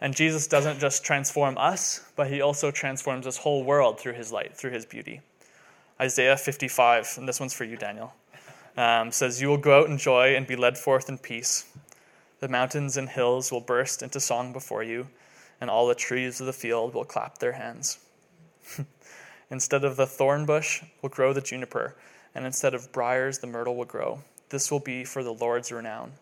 And 0.00 0.14
Jesus 0.14 0.46
doesn't 0.46 0.78
just 0.78 1.04
transform 1.04 1.58
us, 1.58 2.00
but 2.14 2.28
he 2.28 2.40
also 2.40 2.70
transforms 2.70 3.24
this 3.24 3.38
whole 3.38 3.64
world 3.64 3.98
through 3.98 4.12
his 4.12 4.30
light, 4.30 4.56
through 4.56 4.70
his 4.70 4.86
beauty. 4.86 5.20
Isaiah 6.00 6.36
55, 6.36 7.14
and 7.18 7.28
this 7.28 7.40
one's 7.40 7.54
for 7.54 7.64
you, 7.64 7.76
Daniel, 7.76 8.14
um, 8.76 9.10
says, 9.10 9.42
You 9.42 9.48
will 9.48 9.56
go 9.56 9.80
out 9.80 9.90
in 9.90 9.98
joy 9.98 10.36
and 10.36 10.46
be 10.46 10.54
led 10.54 10.78
forth 10.78 11.08
in 11.08 11.18
peace. 11.18 11.64
The 12.38 12.46
mountains 12.46 12.96
and 12.96 13.08
hills 13.08 13.50
will 13.50 13.62
burst 13.62 14.00
into 14.00 14.20
song 14.20 14.52
before 14.52 14.84
you, 14.84 15.08
and 15.60 15.68
all 15.68 15.88
the 15.88 15.94
trees 15.96 16.38
of 16.38 16.46
the 16.46 16.52
field 16.52 16.94
will 16.94 17.04
clap 17.04 17.38
their 17.38 17.52
hands. 17.52 17.98
instead 19.50 19.82
of 19.82 19.96
the 19.96 20.06
thorn 20.06 20.46
bush 20.46 20.84
will 21.02 21.08
grow 21.08 21.32
the 21.32 21.40
juniper, 21.40 21.96
and 22.32 22.46
instead 22.46 22.74
of 22.74 22.92
briars 22.92 23.40
the 23.40 23.48
myrtle 23.48 23.74
will 23.74 23.84
grow. 23.84 24.20
This 24.50 24.70
will 24.70 24.78
be 24.78 25.02
for 25.02 25.24
the 25.24 25.34
Lord's 25.34 25.72
renown 25.72 26.12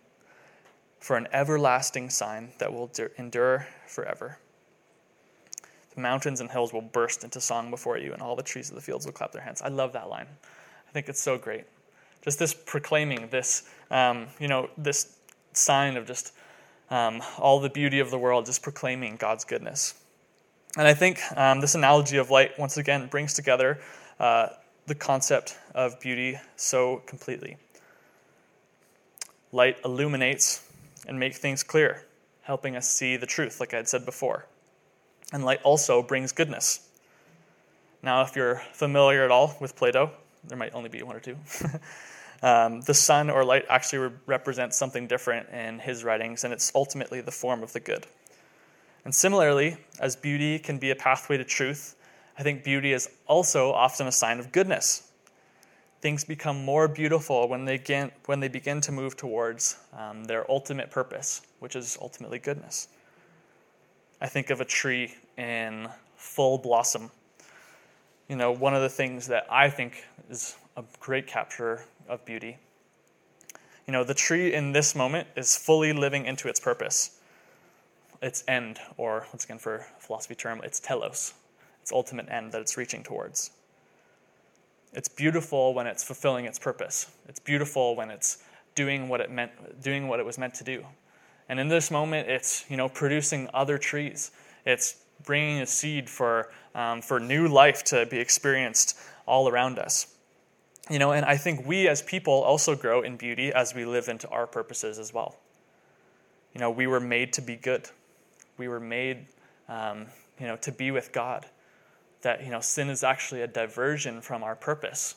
for 1.04 1.18
an 1.18 1.28
everlasting 1.34 2.08
sign 2.08 2.48
that 2.56 2.72
will 2.72 2.90
endure 3.18 3.66
forever. 3.86 4.38
The 5.94 6.00
mountains 6.00 6.40
and 6.40 6.50
hills 6.50 6.72
will 6.72 6.80
burst 6.80 7.24
into 7.24 7.42
song 7.42 7.70
before 7.70 7.98
you, 7.98 8.14
and 8.14 8.22
all 8.22 8.34
the 8.34 8.42
trees 8.42 8.70
of 8.70 8.74
the 8.74 8.80
fields 8.80 9.04
will 9.04 9.12
clap 9.12 9.30
their 9.30 9.42
hands. 9.42 9.60
I 9.60 9.68
love 9.68 9.92
that 9.92 10.08
line. 10.08 10.26
I 10.88 10.92
think 10.92 11.10
it's 11.10 11.20
so 11.20 11.36
great. 11.36 11.66
Just 12.22 12.38
this 12.38 12.54
proclaiming, 12.54 13.28
this, 13.28 13.68
um, 13.90 14.28
you 14.40 14.48
know, 14.48 14.70
this 14.78 15.18
sign 15.52 15.98
of 15.98 16.06
just 16.06 16.32
um, 16.88 17.20
all 17.36 17.60
the 17.60 17.68
beauty 17.68 18.00
of 18.00 18.10
the 18.10 18.18
world, 18.18 18.46
just 18.46 18.62
proclaiming 18.62 19.16
God's 19.16 19.44
goodness. 19.44 19.92
And 20.78 20.88
I 20.88 20.94
think 20.94 21.20
um, 21.36 21.60
this 21.60 21.74
analogy 21.74 22.16
of 22.16 22.30
light, 22.30 22.58
once 22.58 22.78
again, 22.78 23.08
brings 23.08 23.34
together 23.34 23.78
uh, 24.18 24.48
the 24.86 24.94
concept 24.94 25.58
of 25.74 26.00
beauty 26.00 26.40
so 26.56 27.02
completely. 27.04 27.58
Light 29.52 29.76
illuminates 29.84 30.63
and 31.06 31.18
make 31.18 31.34
things 31.34 31.62
clear, 31.62 32.04
helping 32.42 32.76
us 32.76 32.88
see 32.88 33.16
the 33.16 33.26
truth, 33.26 33.60
like 33.60 33.74
I 33.74 33.78
had 33.78 33.88
said 33.88 34.04
before. 34.04 34.46
And 35.32 35.44
light 35.44 35.60
also 35.62 36.02
brings 36.02 36.32
goodness. 36.32 36.88
Now, 38.02 38.22
if 38.22 38.36
you're 38.36 38.62
familiar 38.72 39.24
at 39.24 39.30
all 39.30 39.56
with 39.60 39.76
Plato, 39.76 40.10
there 40.46 40.58
might 40.58 40.74
only 40.74 40.90
be 40.90 41.02
one 41.02 41.16
or 41.16 41.20
two. 41.20 41.36
um, 42.42 42.82
the 42.82 42.94
sun 42.94 43.30
or 43.30 43.44
light 43.44 43.64
actually 43.68 43.98
re- 43.98 44.10
represents 44.26 44.76
something 44.76 45.06
different 45.06 45.48
in 45.48 45.78
his 45.78 46.04
writings, 46.04 46.44
and 46.44 46.52
it's 46.52 46.70
ultimately 46.74 47.20
the 47.20 47.30
form 47.30 47.62
of 47.62 47.72
the 47.72 47.80
good. 47.80 48.06
And 49.04 49.14
similarly, 49.14 49.76
as 50.00 50.16
beauty 50.16 50.58
can 50.58 50.78
be 50.78 50.90
a 50.90 50.96
pathway 50.96 51.36
to 51.38 51.44
truth, 51.44 51.96
I 52.38 52.42
think 52.42 52.64
beauty 52.64 52.92
is 52.92 53.08
also 53.26 53.72
often 53.72 54.06
a 54.06 54.12
sign 54.12 54.38
of 54.38 54.52
goodness 54.52 55.10
things 56.04 56.22
become 56.22 56.62
more 56.62 56.86
beautiful 56.86 57.48
when 57.48 57.64
they, 57.64 57.78
begin, 57.78 58.12
when 58.26 58.38
they 58.38 58.46
begin 58.46 58.78
to 58.78 58.92
move 58.92 59.16
towards 59.16 59.78
um, 59.96 60.22
their 60.24 60.48
ultimate 60.50 60.90
purpose, 60.90 61.40
which 61.60 61.74
is 61.74 61.96
ultimately 61.98 62.38
goodness. 62.38 62.88
I 64.20 64.26
think 64.26 64.50
of 64.50 64.60
a 64.60 64.66
tree 64.66 65.14
in 65.38 65.88
full 66.14 66.58
blossom. 66.58 67.10
You 68.28 68.36
know, 68.36 68.52
one 68.52 68.74
of 68.74 68.82
the 68.82 68.88
things 68.90 69.28
that 69.28 69.46
I 69.50 69.70
think 69.70 70.04
is 70.28 70.56
a 70.76 70.84
great 71.00 71.26
capture 71.26 71.86
of 72.06 72.22
beauty. 72.26 72.58
You 73.86 73.94
know, 73.94 74.04
the 74.04 74.12
tree 74.12 74.52
in 74.52 74.72
this 74.72 74.94
moment 74.94 75.28
is 75.36 75.56
fully 75.56 75.94
living 75.94 76.26
into 76.26 76.48
its 76.48 76.60
purpose, 76.60 77.18
its 78.20 78.44
end, 78.46 78.78
or 78.98 79.26
once 79.32 79.46
again 79.46 79.58
for 79.58 79.86
philosophy 80.00 80.34
term, 80.34 80.60
its 80.64 80.80
telos, 80.80 81.32
its 81.80 81.92
ultimate 81.92 82.28
end 82.28 82.52
that 82.52 82.60
it's 82.60 82.76
reaching 82.76 83.02
towards. 83.02 83.52
It's 84.94 85.08
beautiful 85.08 85.74
when 85.74 85.86
it's 85.86 86.04
fulfilling 86.04 86.44
its 86.44 86.58
purpose. 86.58 87.10
It's 87.28 87.40
beautiful 87.40 87.96
when 87.96 88.10
it's 88.10 88.38
doing 88.74 89.08
what 89.08 89.20
it 89.20 89.30
meant, 89.30 89.82
doing 89.82 90.08
what 90.08 90.20
it 90.20 90.26
was 90.26 90.38
meant 90.38 90.54
to 90.54 90.64
do. 90.64 90.84
And 91.48 91.58
in 91.58 91.68
this 91.68 91.90
moment, 91.90 92.28
it's 92.28 92.64
you 92.68 92.76
know 92.76 92.88
producing 92.88 93.48
other 93.52 93.76
trees. 93.76 94.30
It's 94.64 94.96
bringing 95.24 95.60
a 95.60 95.66
seed 95.66 96.08
for 96.08 96.52
um, 96.74 97.02
for 97.02 97.18
new 97.18 97.48
life 97.48 97.82
to 97.84 98.06
be 98.06 98.18
experienced 98.18 98.96
all 99.26 99.48
around 99.48 99.78
us. 99.78 100.14
You 100.90 100.98
know, 100.98 101.12
and 101.12 101.24
I 101.24 101.36
think 101.36 101.66
we 101.66 101.88
as 101.88 102.02
people 102.02 102.32
also 102.32 102.76
grow 102.76 103.02
in 103.02 103.16
beauty 103.16 103.52
as 103.52 103.74
we 103.74 103.84
live 103.84 104.08
into 104.08 104.28
our 104.28 104.46
purposes 104.46 104.98
as 104.98 105.12
well. 105.12 105.36
You 106.52 106.60
know, 106.60 106.70
we 106.70 106.86
were 106.86 107.00
made 107.00 107.32
to 107.34 107.40
be 107.40 107.56
good. 107.56 107.88
We 108.58 108.68
were 108.68 108.80
made, 108.80 109.26
um, 109.68 110.06
you 110.38 110.46
know, 110.46 110.56
to 110.56 110.70
be 110.70 110.90
with 110.90 111.10
God 111.10 111.46
that 112.24 112.42
you 112.42 112.50
know 112.50 112.60
sin 112.60 112.90
is 112.90 113.04
actually 113.04 113.42
a 113.42 113.46
diversion 113.46 114.20
from 114.20 114.42
our 114.42 114.56
purpose 114.56 115.14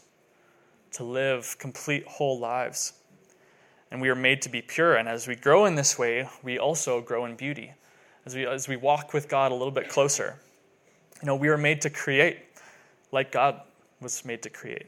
to 0.92 1.04
live 1.04 1.58
complete 1.58 2.06
whole 2.06 2.38
lives. 2.38 2.94
And 3.90 4.02
we 4.02 4.10
are 4.10 4.16
made 4.16 4.42
to 4.44 4.50
be 4.50 4.62
pure 4.62 4.96
and 4.96 5.10
as 5.10 5.28
we 5.28 5.36
grow 5.36 5.66
in 5.66 5.76
this 5.76 5.98
way 5.98 6.30
we 6.44 6.60
also 6.60 7.02
grow 7.02 7.26
in 7.26 7.36
beauty. 7.36 7.72
As 8.26 8.36
we 8.36 8.46
as 8.46 8.68
we 8.68 8.76
walk 8.76 9.14
with 9.14 9.28
god 9.28 9.52
a 9.52 9.56
little 9.56 9.72
bit 9.72 9.90
closer 9.90 10.36
you 11.22 11.26
know 11.26 11.36
we 11.36 11.48
are 11.48 11.58
made 11.58 11.82
to 11.82 11.90
create 11.90 12.40
like 13.12 13.32
god 13.32 13.62
was 14.00 14.24
made 14.24 14.44
to 14.44 14.50
create. 14.50 14.86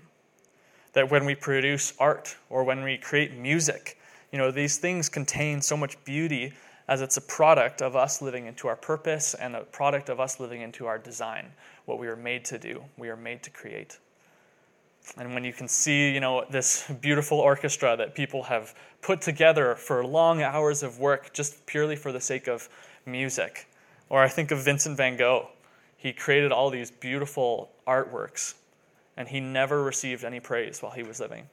That 0.93 1.09
when 1.09 1.25
we 1.25 1.35
produce 1.35 1.93
art 1.99 2.35
or 2.49 2.63
when 2.63 2.83
we 2.83 2.97
create 2.97 3.33
music 3.33 3.97
you 4.31 4.37
know 4.37 4.51
these 4.51 4.77
things 4.77 5.09
contain 5.09 5.61
so 5.61 5.77
much 5.77 6.03
beauty 6.03 6.53
as 6.89 7.01
it's 7.01 7.17
a 7.17 7.21
product 7.21 7.83
of 7.83 7.95
us 7.95 8.19
living 8.19 8.47
into 8.47 8.67
our 8.67 8.75
purpose 8.75 9.35
and 9.35 9.55
a 9.55 9.61
product 9.61 10.09
of 10.09 10.19
us 10.19 10.39
living 10.39 10.61
into 10.61 10.87
our 10.87 10.97
design, 10.97 11.45
what 11.85 11.99
we 11.99 12.07
are 12.07 12.15
made 12.15 12.43
to 12.43 12.57
do, 12.57 12.83
we 12.97 13.09
are 13.09 13.15
made 13.15 13.43
to 13.43 13.51
create. 13.51 13.99
And 15.15 15.35
when 15.35 15.43
you 15.43 15.53
can 15.53 15.67
see, 15.67 16.11
you 16.11 16.19
know, 16.19 16.45
this 16.49 16.91
beautiful 16.99 17.37
orchestra 17.37 17.95
that 17.95 18.15
people 18.15 18.41
have 18.41 18.73
put 19.03 19.21
together 19.21 19.75
for 19.75 20.03
long 20.03 20.41
hours 20.41 20.81
of 20.81 20.97
work 20.97 21.31
just 21.31 21.63
purely 21.67 21.95
for 21.95 22.11
the 22.11 22.19
sake 22.19 22.47
of 22.47 22.67
music. 23.05 23.67
Or 24.09 24.23
I 24.23 24.27
think 24.27 24.49
of 24.49 24.57
Vincent 24.57 24.97
van 24.97 25.15
Gogh. 25.15 25.49
He 25.95 26.11
created 26.11 26.51
all 26.51 26.71
these 26.71 26.89
beautiful 26.89 27.69
artworks 27.87 28.55
and 29.15 29.27
he 29.27 29.39
never 29.39 29.83
received 29.83 30.23
any 30.23 30.39
praise 30.39 30.81
while 30.81 30.93
he 30.93 31.03
was 31.03 31.19
living. 31.19 31.49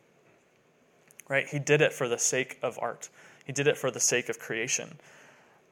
Right? 1.28 1.46
He 1.46 1.58
did 1.58 1.82
it 1.82 1.92
for 1.92 2.08
the 2.08 2.18
sake 2.18 2.58
of 2.62 2.78
art. 2.80 3.10
He 3.44 3.52
did 3.52 3.66
it 3.66 3.76
for 3.76 3.90
the 3.90 4.00
sake 4.00 4.30
of 4.30 4.38
creation, 4.38 4.98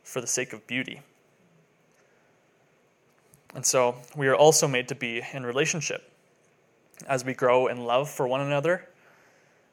for 0.04 0.20
the 0.20 0.26
sake 0.26 0.52
of 0.52 0.64
beauty. 0.66 1.00
And 3.54 3.64
so 3.64 3.96
we 4.16 4.28
are 4.28 4.34
also 4.36 4.68
made 4.68 4.88
to 4.88 4.94
be 4.94 5.22
in 5.32 5.44
relationship. 5.44 6.10
As 7.08 7.24
we 7.24 7.34
grow 7.34 7.66
in 7.66 7.84
love 7.84 8.10
for 8.10 8.28
one 8.28 8.40
another 8.40 8.88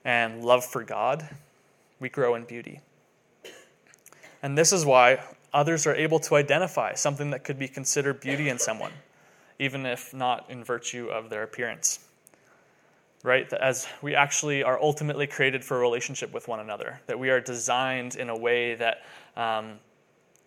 and 0.04 0.44
love 0.44 0.65
for 0.65 0.84
God, 0.84 1.28
we 2.00 2.10
grow 2.10 2.36
in 2.36 2.46
beauty. 2.46 2.82
And 4.44 4.58
this 4.58 4.74
is 4.74 4.86
why 4.86 5.24
others 5.54 5.86
are 5.86 5.96
able 5.96 6.20
to 6.20 6.36
identify 6.36 6.94
something 6.94 7.30
that 7.32 7.44
could 7.44 7.60
be 7.60 7.67
considered 7.67 8.20
beauty 8.20 8.50
in 8.50 8.58
someone, 8.58 8.91
even 9.60 9.86
if 9.86 10.13
not 10.13 10.50
in 10.50 10.63
virtue 10.63 11.08
of 11.08 11.30
their 11.30 11.44
appearance. 11.44 12.00
Right? 13.24 13.48
That 13.52 13.62
as 13.62 13.88
we 14.02 14.15
actually 14.15 14.63
are 14.63 14.82
ultimately 14.82 15.28
created 15.28 15.63
for 15.63 15.78
a 15.78 15.80
relationship 15.80 16.34
with 16.34 16.48
one 16.48 16.60
another, 16.60 17.00
that 17.06 17.20
we 17.20 17.30
are 17.30 17.39
designed 17.39 18.15
in 18.15 18.30
a 18.30 18.38
way 18.38 18.74
that, 18.76 19.04
um, 19.38 19.80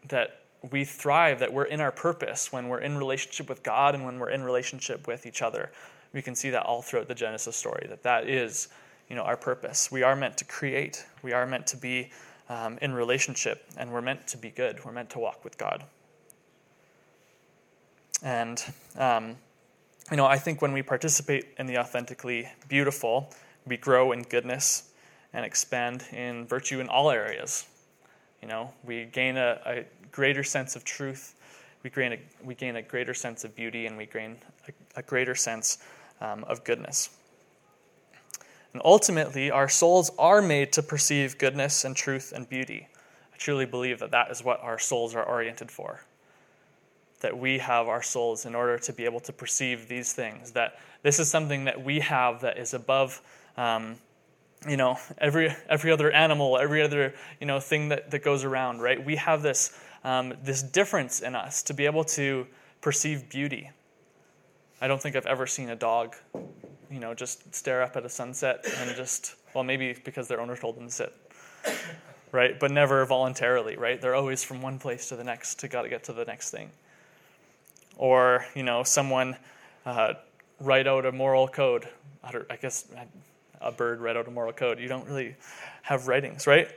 that 0.09 0.40
we 0.71 0.85
thrive, 0.85 1.40
that 1.40 1.53
we're 1.53 1.64
in 1.64 1.81
our 1.81 1.93
purpose 1.93 2.53
when 2.53 2.69
we're 2.69 2.81
in 2.81 2.97
relationship 2.97 3.49
with 3.49 3.62
God 3.62 3.95
and 3.95 4.05
when 4.05 4.19
we're 4.19 4.31
in 4.31 4.43
relationship 4.43 5.07
with 5.07 5.27
each 5.27 5.43
other. 5.43 5.71
We 6.12 6.23
can 6.23 6.35
see 6.35 6.51
that 6.51 6.62
all 6.64 6.81
throughout 6.81 7.09
the 7.09 7.14
Genesis 7.14 7.57
story, 7.57 7.87
that 7.88 8.03
that 8.05 8.29
is 8.29 8.69
you 9.09 9.17
know, 9.17 9.23
our 9.23 9.37
purpose. 9.37 9.90
We 9.93 10.03
are 10.03 10.17
meant 10.17 10.38
to 10.38 10.45
create. 10.45 11.05
We 11.23 11.33
are 11.33 11.47
meant 11.47 11.67
to 11.69 11.77
be 11.77 12.11
um, 12.49 12.79
in 12.81 12.93
relationship, 12.93 13.64
and 13.77 13.93
we're 13.93 14.03
meant 14.03 14.27
to 14.29 14.37
be 14.37 14.51
good. 14.51 14.85
We're 14.85 14.93
meant 14.93 15.11
to 15.11 15.19
walk 15.19 15.45
with 15.45 15.59
God. 15.59 15.85
And, 18.23 18.64
um, 18.97 19.37
you 20.11 20.17
know, 20.17 20.27
I 20.27 20.38
think 20.38 20.62
when 20.62 20.73
we 20.73 20.83
participate 20.83 21.47
in 21.59 21.67
the 21.67 21.79
authentically 21.79 22.49
beautiful, 22.69 23.33
we 23.67 23.77
grow 23.77 24.12
in 24.12 24.23
goodness 24.23 24.90
and 25.33 25.45
expand 25.45 26.05
in 26.12 26.47
virtue 26.47 26.81
in 26.81 26.88
all 26.88 27.11
areas. 27.11 27.67
You 28.40 28.49
know, 28.49 28.73
we 28.85 29.07
gain 29.07 29.37
a, 29.37 29.61
a 29.67 29.85
greater 30.14 30.44
sense 30.44 30.77
of 30.77 30.85
truth, 30.85 31.35
we 31.83 31.90
gain 31.90 32.12
a, 32.12 32.18
we 32.44 32.55
gain 32.55 32.77
a 32.77 32.83
greater 32.83 33.12
sense 33.12 33.42
of 33.42 33.55
beauty, 33.57 33.87
and 33.87 33.96
we 33.98 34.07
gain 34.07 34.37
a, 34.68 35.00
a 35.00 35.03
greater 35.03 35.35
sense 35.35 35.79
um, 36.20 36.44
of 36.44 36.62
goodness. 36.62 37.11
And 38.72 38.81
ultimately, 38.85 39.50
our 39.50 39.68
souls 39.68 40.12
are 40.18 40.40
made 40.40 40.72
to 40.72 40.83
perceive 40.83 41.37
goodness 41.37 41.85
and 41.85 41.96
truth 41.96 42.33
and 42.35 42.48
beauty. 42.48 42.88
I 43.33 43.37
truly 43.37 43.66
believe 43.66 43.98
that 43.98 44.12
that 44.12 44.31
is 44.31 44.42
what 44.44 44.61
our 44.62 44.79
souls 44.79 45.14
are 45.16 45.24
oriented 45.24 45.70
for. 45.70 46.00
That 47.20 47.37
we 47.37 47.59
have 47.59 47.88
our 47.88 48.03
souls 48.03 48.46
in 48.46 48.55
order 48.55 48.79
to 48.79 48.92
be 48.92 49.05
able 49.05 49.20
to 49.20 49.33
perceive 49.33 49.88
these 49.88 50.12
things. 50.12 50.53
That 50.53 50.79
this 51.03 51.18
is 51.18 51.29
something 51.29 51.64
that 51.64 51.83
we 51.85 52.00
have 52.00 52.40
that 52.42 52.57
is 52.57 52.72
above, 52.72 53.20
um, 53.57 53.96
you 54.68 54.77
know, 54.77 54.96
every 55.18 55.55
every 55.68 55.90
other 55.90 56.11
animal, 56.12 56.57
every 56.57 56.83
other 56.83 57.14
you 57.40 57.46
know 57.46 57.59
thing 57.59 57.88
that, 57.88 58.12
that 58.12 58.22
goes 58.22 58.44
around. 58.44 58.81
Right? 58.81 59.05
We 59.05 59.16
have 59.16 59.42
this 59.42 59.77
um, 60.05 60.35
this 60.43 60.62
difference 60.62 61.21
in 61.21 61.35
us 61.35 61.62
to 61.64 61.75
be 61.75 61.87
able 61.87 62.05
to 62.05 62.47
perceive 62.81 63.29
beauty. 63.29 63.71
I 64.81 64.88
don't 64.88 65.01
think 65.01 65.17
I've 65.17 65.27
ever 65.27 65.47
seen 65.47 65.71
a 65.71 65.77
dog 65.77 66.14
you 66.95 67.01
know, 67.01 67.12
just 67.12 67.53
stare 67.53 67.83
up 67.83 67.97
at 67.97 68.05
a 68.05 68.09
sunset 68.09 68.64
and 68.79 68.95
just, 68.97 69.35
well, 69.53 69.64
maybe 69.64 69.97
because 70.05 70.29
their 70.29 70.40
owner 70.40 70.57
told 70.57 70.77
them 70.77 70.87
to 70.87 70.93
sit, 70.93 71.12
right? 72.31 72.59
But 72.59 72.71
never 72.71 73.05
voluntarily, 73.05 73.77
right? 73.77 74.01
They're 74.01 74.14
always 74.14 74.45
from 74.45 74.62
one 74.62 74.79
place 74.79 75.09
to 75.09 75.17
the 75.17 75.25
next 75.25 75.59
to 75.61 75.69
got 75.69 75.83
to 75.83 75.88
get 75.88 76.05
to 76.05 76.12
the 76.12 76.25
next 76.25 76.51
thing. 76.51 76.71
Or, 77.97 78.47
you 78.55 78.62
know, 78.62 78.85
someone 78.85 79.37
uh, 79.85 80.14
write 80.61 80.87
out 80.87 81.05
a 81.05 81.11
moral 81.11 81.49
code. 81.49 81.88
I 82.23 82.57
guess 82.57 82.87
a 83.61 83.73
bird 83.73 84.01
write 84.01 84.17
out 84.17 84.29
a 84.29 84.31
moral 84.31 84.53
code. 84.53 84.79
You 84.79 84.88
don't 84.88 85.07
really 85.07 85.35
have 85.83 86.07
writings, 86.07 86.47
right? 86.47 86.69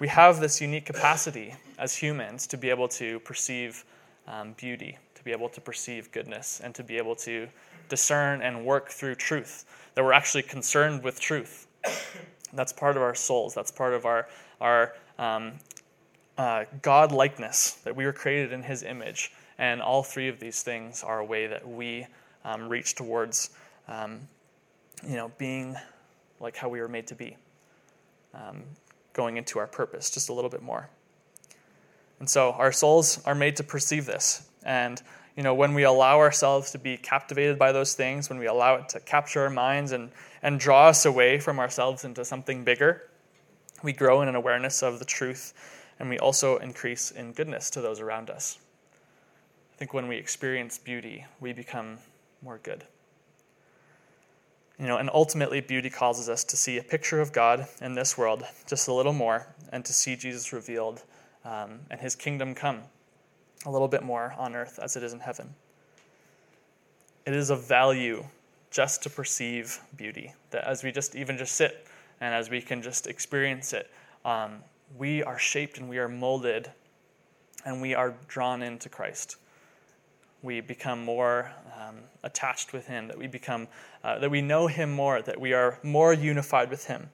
We 0.00 0.08
have 0.08 0.40
this 0.40 0.62
unique 0.62 0.86
capacity 0.86 1.54
as 1.78 1.94
humans 1.94 2.46
to 2.48 2.56
be 2.56 2.70
able 2.70 2.88
to 2.88 3.20
perceive 3.20 3.84
um, 4.26 4.54
beauty, 4.54 4.96
to 5.14 5.22
be 5.22 5.30
able 5.30 5.50
to 5.50 5.60
perceive 5.60 6.10
goodness, 6.10 6.62
and 6.64 6.74
to 6.74 6.82
be 6.82 6.96
able 6.96 7.14
to 7.16 7.46
discern 7.90 8.40
and 8.40 8.64
work 8.64 8.88
through 8.88 9.16
truth, 9.16 9.66
that 9.94 10.02
we're 10.02 10.14
actually 10.14 10.42
concerned 10.42 11.02
with 11.02 11.20
truth. 11.20 11.66
That's 12.54 12.72
part 12.72 12.96
of 12.96 13.02
our 13.02 13.14
souls. 13.14 13.54
That's 13.54 13.70
part 13.70 13.92
of 13.92 14.06
our, 14.06 14.26
our 14.62 14.94
um, 15.18 15.52
uh, 16.38 16.64
God 16.80 17.12
likeness, 17.12 17.72
that 17.84 17.94
we 17.94 18.06
were 18.06 18.12
created 18.14 18.52
in 18.52 18.62
His 18.62 18.82
image. 18.82 19.32
And 19.58 19.82
all 19.82 20.02
three 20.02 20.28
of 20.28 20.40
these 20.40 20.62
things 20.62 21.04
are 21.04 21.18
a 21.18 21.24
way 21.24 21.46
that 21.46 21.68
we 21.68 22.06
um, 22.46 22.70
reach 22.70 22.94
towards, 22.94 23.50
um, 23.86 24.20
you 25.06 25.16
know, 25.16 25.30
being 25.36 25.76
like 26.40 26.56
how 26.56 26.70
we 26.70 26.80
were 26.80 26.88
made 26.88 27.06
to 27.08 27.14
be, 27.14 27.36
um, 28.34 28.62
going 29.12 29.36
into 29.36 29.58
our 29.58 29.66
purpose 29.66 30.10
just 30.10 30.28
a 30.28 30.32
little 30.32 30.50
bit 30.50 30.62
more. 30.62 30.88
And 32.18 32.28
so 32.28 32.52
our 32.52 32.72
souls 32.72 33.20
are 33.24 33.34
made 33.34 33.56
to 33.56 33.64
perceive 33.64 34.06
this. 34.06 34.48
And 34.64 35.02
you 35.36 35.42
know, 35.42 35.54
when 35.54 35.74
we 35.74 35.84
allow 35.84 36.18
ourselves 36.18 36.70
to 36.72 36.78
be 36.78 36.96
captivated 36.96 37.58
by 37.58 37.72
those 37.72 37.94
things, 37.94 38.28
when 38.28 38.38
we 38.38 38.46
allow 38.46 38.74
it 38.74 38.88
to 38.90 39.00
capture 39.00 39.42
our 39.42 39.50
minds 39.50 39.92
and, 39.92 40.10
and 40.42 40.60
draw 40.60 40.88
us 40.88 41.06
away 41.06 41.38
from 41.38 41.58
ourselves 41.58 42.04
into 42.04 42.24
something 42.24 42.64
bigger, 42.64 43.08
we 43.82 43.92
grow 43.92 44.20
in 44.22 44.28
an 44.28 44.34
awareness 44.34 44.82
of 44.82 44.98
the 44.98 45.04
truth 45.04 45.54
and 45.98 46.08
we 46.10 46.18
also 46.18 46.56
increase 46.58 47.10
in 47.10 47.32
goodness 47.32 47.70
to 47.70 47.80
those 47.80 48.00
around 48.00 48.28
us. 48.28 48.58
I 49.74 49.76
think 49.78 49.94
when 49.94 50.08
we 50.08 50.16
experience 50.16 50.78
beauty, 50.78 51.24
we 51.40 51.52
become 51.52 51.98
more 52.42 52.58
good. 52.62 52.84
You 54.80 54.86
know, 54.86 54.96
and 54.96 55.10
ultimately, 55.12 55.60
beauty 55.60 55.90
causes 55.90 56.30
us 56.30 56.42
to 56.44 56.56
see 56.56 56.78
a 56.78 56.82
picture 56.82 57.20
of 57.20 57.32
God 57.32 57.68
in 57.82 57.94
this 57.94 58.16
world 58.16 58.44
just 58.66 58.88
a 58.88 58.94
little 58.94 59.12
more 59.12 59.46
and 59.72 59.84
to 59.84 59.92
see 59.92 60.16
Jesus 60.16 60.54
revealed 60.54 61.02
um, 61.44 61.80
and 61.90 62.00
his 62.00 62.16
kingdom 62.16 62.54
come 62.54 62.80
a 63.66 63.70
little 63.70 63.88
bit 63.88 64.02
more 64.02 64.34
on 64.38 64.56
earth 64.56 64.78
as 64.82 64.96
it 64.96 65.02
is 65.02 65.12
in 65.12 65.20
heaven. 65.20 65.54
It 67.26 67.36
is 67.36 67.50
of 67.50 67.68
value 67.68 68.24
just 68.70 69.02
to 69.02 69.10
perceive 69.10 69.78
beauty, 69.96 70.32
that 70.50 70.66
as 70.66 70.82
we 70.82 70.92
just 70.92 71.14
even 71.14 71.36
just 71.36 71.56
sit 71.56 71.86
and 72.22 72.34
as 72.34 72.48
we 72.48 72.62
can 72.62 72.80
just 72.80 73.06
experience 73.06 73.74
it, 73.74 73.90
um, 74.24 74.64
we 74.96 75.22
are 75.22 75.38
shaped 75.38 75.76
and 75.76 75.90
we 75.90 75.98
are 75.98 76.08
molded 76.08 76.70
and 77.66 77.82
we 77.82 77.94
are 77.94 78.14
drawn 78.28 78.62
into 78.62 78.88
Christ. 78.88 79.36
We 80.42 80.60
become 80.60 81.04
more 81.04 81.50
um, 81.80 81.96
attached 82.22 82.72
with 82.72 82.86
Him, 82.86 83.08
that 83.08 83.18
we 83.18 83.26
become, 83.26 83.68
uh, 84.02 84.18
that 84.18 84.30
we 84.30 84.40
know 84.40 84.66
Him 84.66 84.90
more, 84.90 85.20
that 85.22 85.40
we 85.40 85.52
are 85.52 85.78
more 85.82 86.12
unified 86.12 86.70
with 86.70 86.86
Him. 86.86 87.08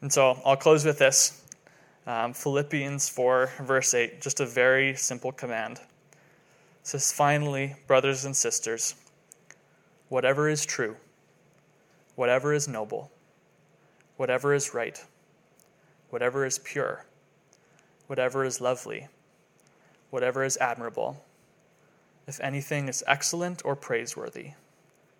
And 0.00 0.12
so 0.12 0.38
I'll 0.44 0.56
close 0.56 0.84
with 0.84 0.98
this. 0.98 1.42
Um, 2.06 2.34
Philippians 2.34 3.08
4, 3.08 3.52
verse 3.60 3.94
8, 3.94 4.20
just 4.20 4.40
a 4.40 4.46
very 4.46 4.94
simple 4.94 5.32
command. 5.32 5.78
It 5.78 6.86
says, 6.86 7.10
Finally, 7.10 7.76
brothers 7.86 8.26
and 8.26 8.36
sisters, 8.36 8.94
whatever 10.10 10.48
is 10.50 10.66
true, 10.66 10.96
whatever 12.14 12.52
is 12.52 12.68
noble, 12.68 13.10
whatever 14.18 14.52
is 14.52 14.74
right, 14.74 15.02
whatever 16.10 16.44
is 16.44 16.58
pure, 16.58 17.06
whatever 18.06 18.44
is 18.44 18.60
lovely, 18.60 19.08
whatever 20.10 20.44
is 20.44 20.58
admirable, 20.58 21.24
if 22.26 22.40
anything 22.40 22.88
is 22.88 23.04
excellent 23.06 23.62
or 23.64 23.76
praiseworthy, 23.76 24.50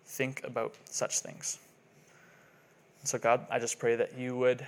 think 0.05 0.41
about 0.43 0.75
such 0.85 1.19
things. 1.19 1.59
So, 3.03 3.19
God, 3.19 3.45
I 3.51 3.59
just 3.59 3.77
pray 3.77 3.95
that 3.95 4.17
you 4.17 4.35
would 4.37 4.65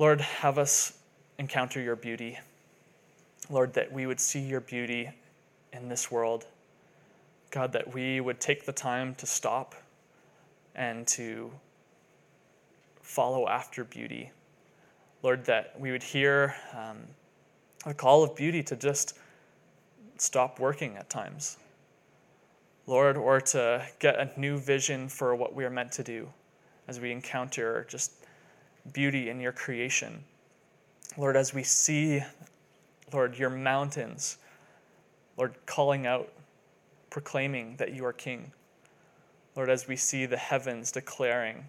Lord, 0.00 0.22
have 0.22 0.56
us 0.56 0.94
encounter 1.36 1.78
your 1.78 1.94
beauty. 1.94 2.38
Lord, 3.50 3.74
that 3.74 3.92
we 3.92 4.06
would 4.06 4.18
see 4.18 4.40
your 4.40 4.62
beauty 4.62 5.10
in 5.74 5.90
this 5.90 6.10
world. 6.10 6.46
God, 7.50 7.74
that 7.74 7.92
we 7.92 8.18
would 8.18 8.40
take 8.40 8.64
the 8.64 8.72
time 8.72 9.14
to 9.16 9.26
stop 9.26 9.74
and 10.74 11.06
to 11.08 11.50
follow 13.02 13.46
after 13.46 13.84
beauty. 13.84 14.30
Lord, 15.22 15.44
that 15.44 15.78
we 15.78 15.92
would 15.92 16.02
hear 16.02 16.54
um, 16.74 17.00
the 17.84 17.92
call 17.92 18.22
of 18.22 18.34
beauty 18.34 18.62
to 18.62 18.74
just 18.74 19.18
stop 20.20 20.60
working 20.60 20.96
at 20.96 21.08
times. 21.08 21.56
Lord, 22.86 23.16
or 23.16 23.40
to 23.40 23.86
get 23.98 24.16
a 24.16 24.30
new 24.38 24.58
vision 24.58 25.08
for 25.08 25.34
what 25.34 25.54
we 25.54 25.64
are 25.64 25.70
meant 25.70 25.92
to 25.92 26.02
do 26.02 26.28
as 26.88 26.98
we 26.98 27.12
encounter 27.12 27.86
just 27.88 28.12
beauty 28.92 29.30
in 29.30 29.40
your 29.40 29.52
creation. 29.52 30.24
Lord, 31.16 31.36
as 31.36 31.54
we 31.54 31.62
see, 31.62 32.22
Lord, 33.12 33.38
your 33.38 33.50
mountains, 33.50 34.38
Lord, 35.36 35.54
calling 35.66 36.06
out, 36.06 36.32
proclaiming 37.10 37.76
that 37.76 37.92
you 37.94 38.04
are 38.04 38.12
King. 38.12 38.52
Lord, 39.56 39.70
as 39.70 39.88
we 39.88 39.96
see 39.96 40.26
the 40.26 40.36
heavens 40.36 40.92
declaring 40.92 41.64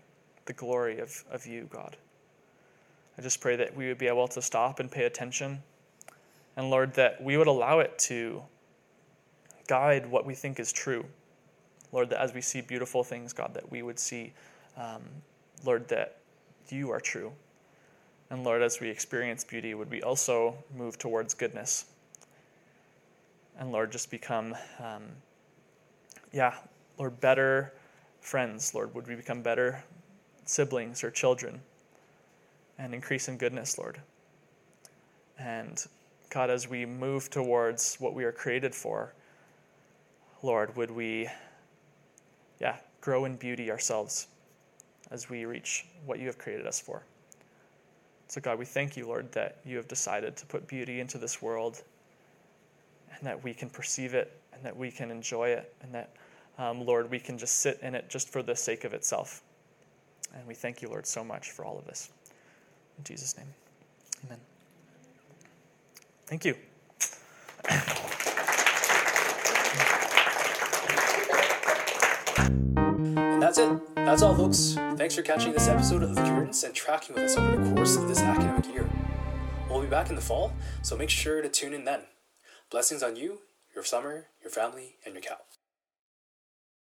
the 0.46 0.54
glory 0.54 1.00
of, 1.00 1.24
of 1.32 1.46
you, 1.46 1.68
God. 1.72 1.98
I 3.18 3.22
just 3.22 3.42
pray 3.42 3.56
that 3.56 3.76
we 3.76 3.88
would 3.88 3.98
be 3.98 4.08
able 4.08 4.28
to 4.30 4.42
stop 4.42 4.80
and 4.80 4.90
pay 4.90 5.06
attention. 5.06 5.62
And 6.58 6.70
Lord, 6.70 6.94
that 6.96 7.24
we 7.24 7.38
would 7.38 7.48
allow 7.48 7.80
it 7.80 7.98
to 8.00 8.44
guide 9.68 10.06
what 10.06 10.26
we 10.26 10.36
think 10.36 10.60
is 10.60 10.72
true. 10.72 11.06
Lord, 11.92 12.10
that 12.10 12.22
as 12.22 12.34
we 12.34 12.42
see 12.42 12.62
beautiful 12.62 13.04
things, 13.04 13.34
God, 13.34 13.54
that 13.54 13.72
we 13.72 13.82
would 13.82 14.00
see, 14.00 14.34
um, 14.78 15.02
Lord, 15.66 15.88
that 15.90 16.18
you 16.70 16.90
are 16.92 17.00
true. 17.00 17.32
And 18.30 18.44
Lord, 18.44 18.62
as 18.62 18.80
we 18.80 18.90
experience 18.90 19.44
beauty, 19.44 19.74
would 19.74 19.90
we 19.90 20.02
also 20.02 20.56
move 20.76 20.98
towards 20.98 21.34
goodness? 21.34 21.86
And 23.60 23.72
Lord, 23.72 23.92
just 23.92 24.10
become, 24.10 24.56
um, 24.80 25.04
yeah, 26.32 26.56
Lord, 26.98 27.20
better 27.20 27.74
friends. 28.22 28.74
Lord, 28.74 28.94
would 28.96 29.08
we 29.08 29.16
become 29.16 29.42
better 29.42 29.84
siblings 30.46 31.04
or 31.04 31.12
children? 31.12 31.62
And 32.78 32.94
increase 32.94 33.28
in 33.28 33.38
goodness, 33.38 33.78
Lord. 33.78 34.00
And 35.38 35.86
God, 36.32 36.50
as 36.50 36.70
we 36.70 36.86
move 36.86 37.30
towards 37.30 37.98
what 38.00 38.14
we 38.14 38.24
are 38.24 38.32
created 38.32 38.74
for, 38.74 39.14
Lord, 40.42 40.76
would 40.78 40.90
we, 40.90 41.28
yeah, 42.60 42.78
grow 43.02 43.26
in 43.26 43.36
beauty 43.36 43.70
ourselves 43.70 44.28
as 45.12 45.30
we 45.30 45.44
reach 45.44 45.86
what 46.06 46.20
you 46.20 46.28
have 46.28 46.38
created 46.38 46.66
us 46.66 46.80
for. 46.80 47.04
So, 48.30 48.40
God, 48.40 48.58
we 48.58 48.66
thank 48.66 48.96
you, 48.96 49.08
Lord, 49.08 49.30
that 49.34 49.58
you 49.66 49.76
have 49.76 49.90
decided 49.90 50.38
to 50.38 50.46
put 50.46 50.66
beauty 50.68 51.02
into 51.02 51.18
this 51.18 51.42
world 51.42 51.84
and 53.18 53.28
that 53.28 53.44
we 53.44 53.54
can 53.54 53.70
perceive 53.70 54.14
it 54.14 54.40
and 54.54 54.64
that 54.64 54.76
we 54.76 54.90
can 54.90 55.12
enjoy 55.12 55.50
it 55.50 55.76
and 55.82 55.94
that, 55.94 56.16
um, 56.58 56.86
Lord, 56.86 57.12
we 57.12 57.20
can 57.20 57.38
just 57.38 57.60
sit 57.60 57.78
in 57.82 57.94
it 57.94 58.10
just 58.10 58.30
for 58.30 58.42
the 58.42 58.56
sake 58.56 58.86
of 58.86 58.94
itself. 58.94 59.44
And 60.34 60.48
we 60.48 60.54
thank 60.54 60.82
you, 60.82 60.88
Lord, 60.88 61.06
so 61.06 61.26
much 61.26 61.52
for 61.52 61.66
all 61.66 61.78
of 61.78 61.86
this. 61.86 62.10
In 62.98 63.04
Jesus' 63.04 63.36
name, 63.36 63.48
amen. 64.26 64.40
Thank 66.32 66.46
you. 66.46 66.56
And 72.96 73.44
that's 73.44 73.58
it. 73.58 73.96
That's 73.96 74.22
all, 74.22 74.34
folks. 74.34 74.76
Thanks 74.96 75.14
for 75.14 75.24
catching 75.24 75.52
this 75.52 75.68
episode 75.68 76.04
of 76.04 76.16
The 76.16 76.22
Curtains 76.22 76.64
and 76.64 76.74
tracking 76.74 77.16
with 77.16 77.26
us 77.26 77.36
over 77.36 77.58
the 77.58 77.76
course 77.76 77.98
of 77.98 78.08
this 78.08 78.22
academic 78.22 78.66
year. 78.74 78.90
We'll 79.70 79.82
be 79.82 79.88
back 79.88 80.10
in 80.10 80.16
the 80.16 80.22
fall, 80.22 80.54
so 80.82 80.96
make 80.96 81.10
sure 81.10 81.42
to 81.42 81.50
tune 81.50 81.74
in 81.74 81.84
then. 81.84 82.04
Blessings 82.70 83.04
on 83.04 83.18
you, 83.18 83.40
your 83.76 83.84
summer, 83.84 84.28
your 84.42 84.52
family, 84.52 84.96
and 85.06 85.14
your 85.14 85.22
cow. 85.22 85.36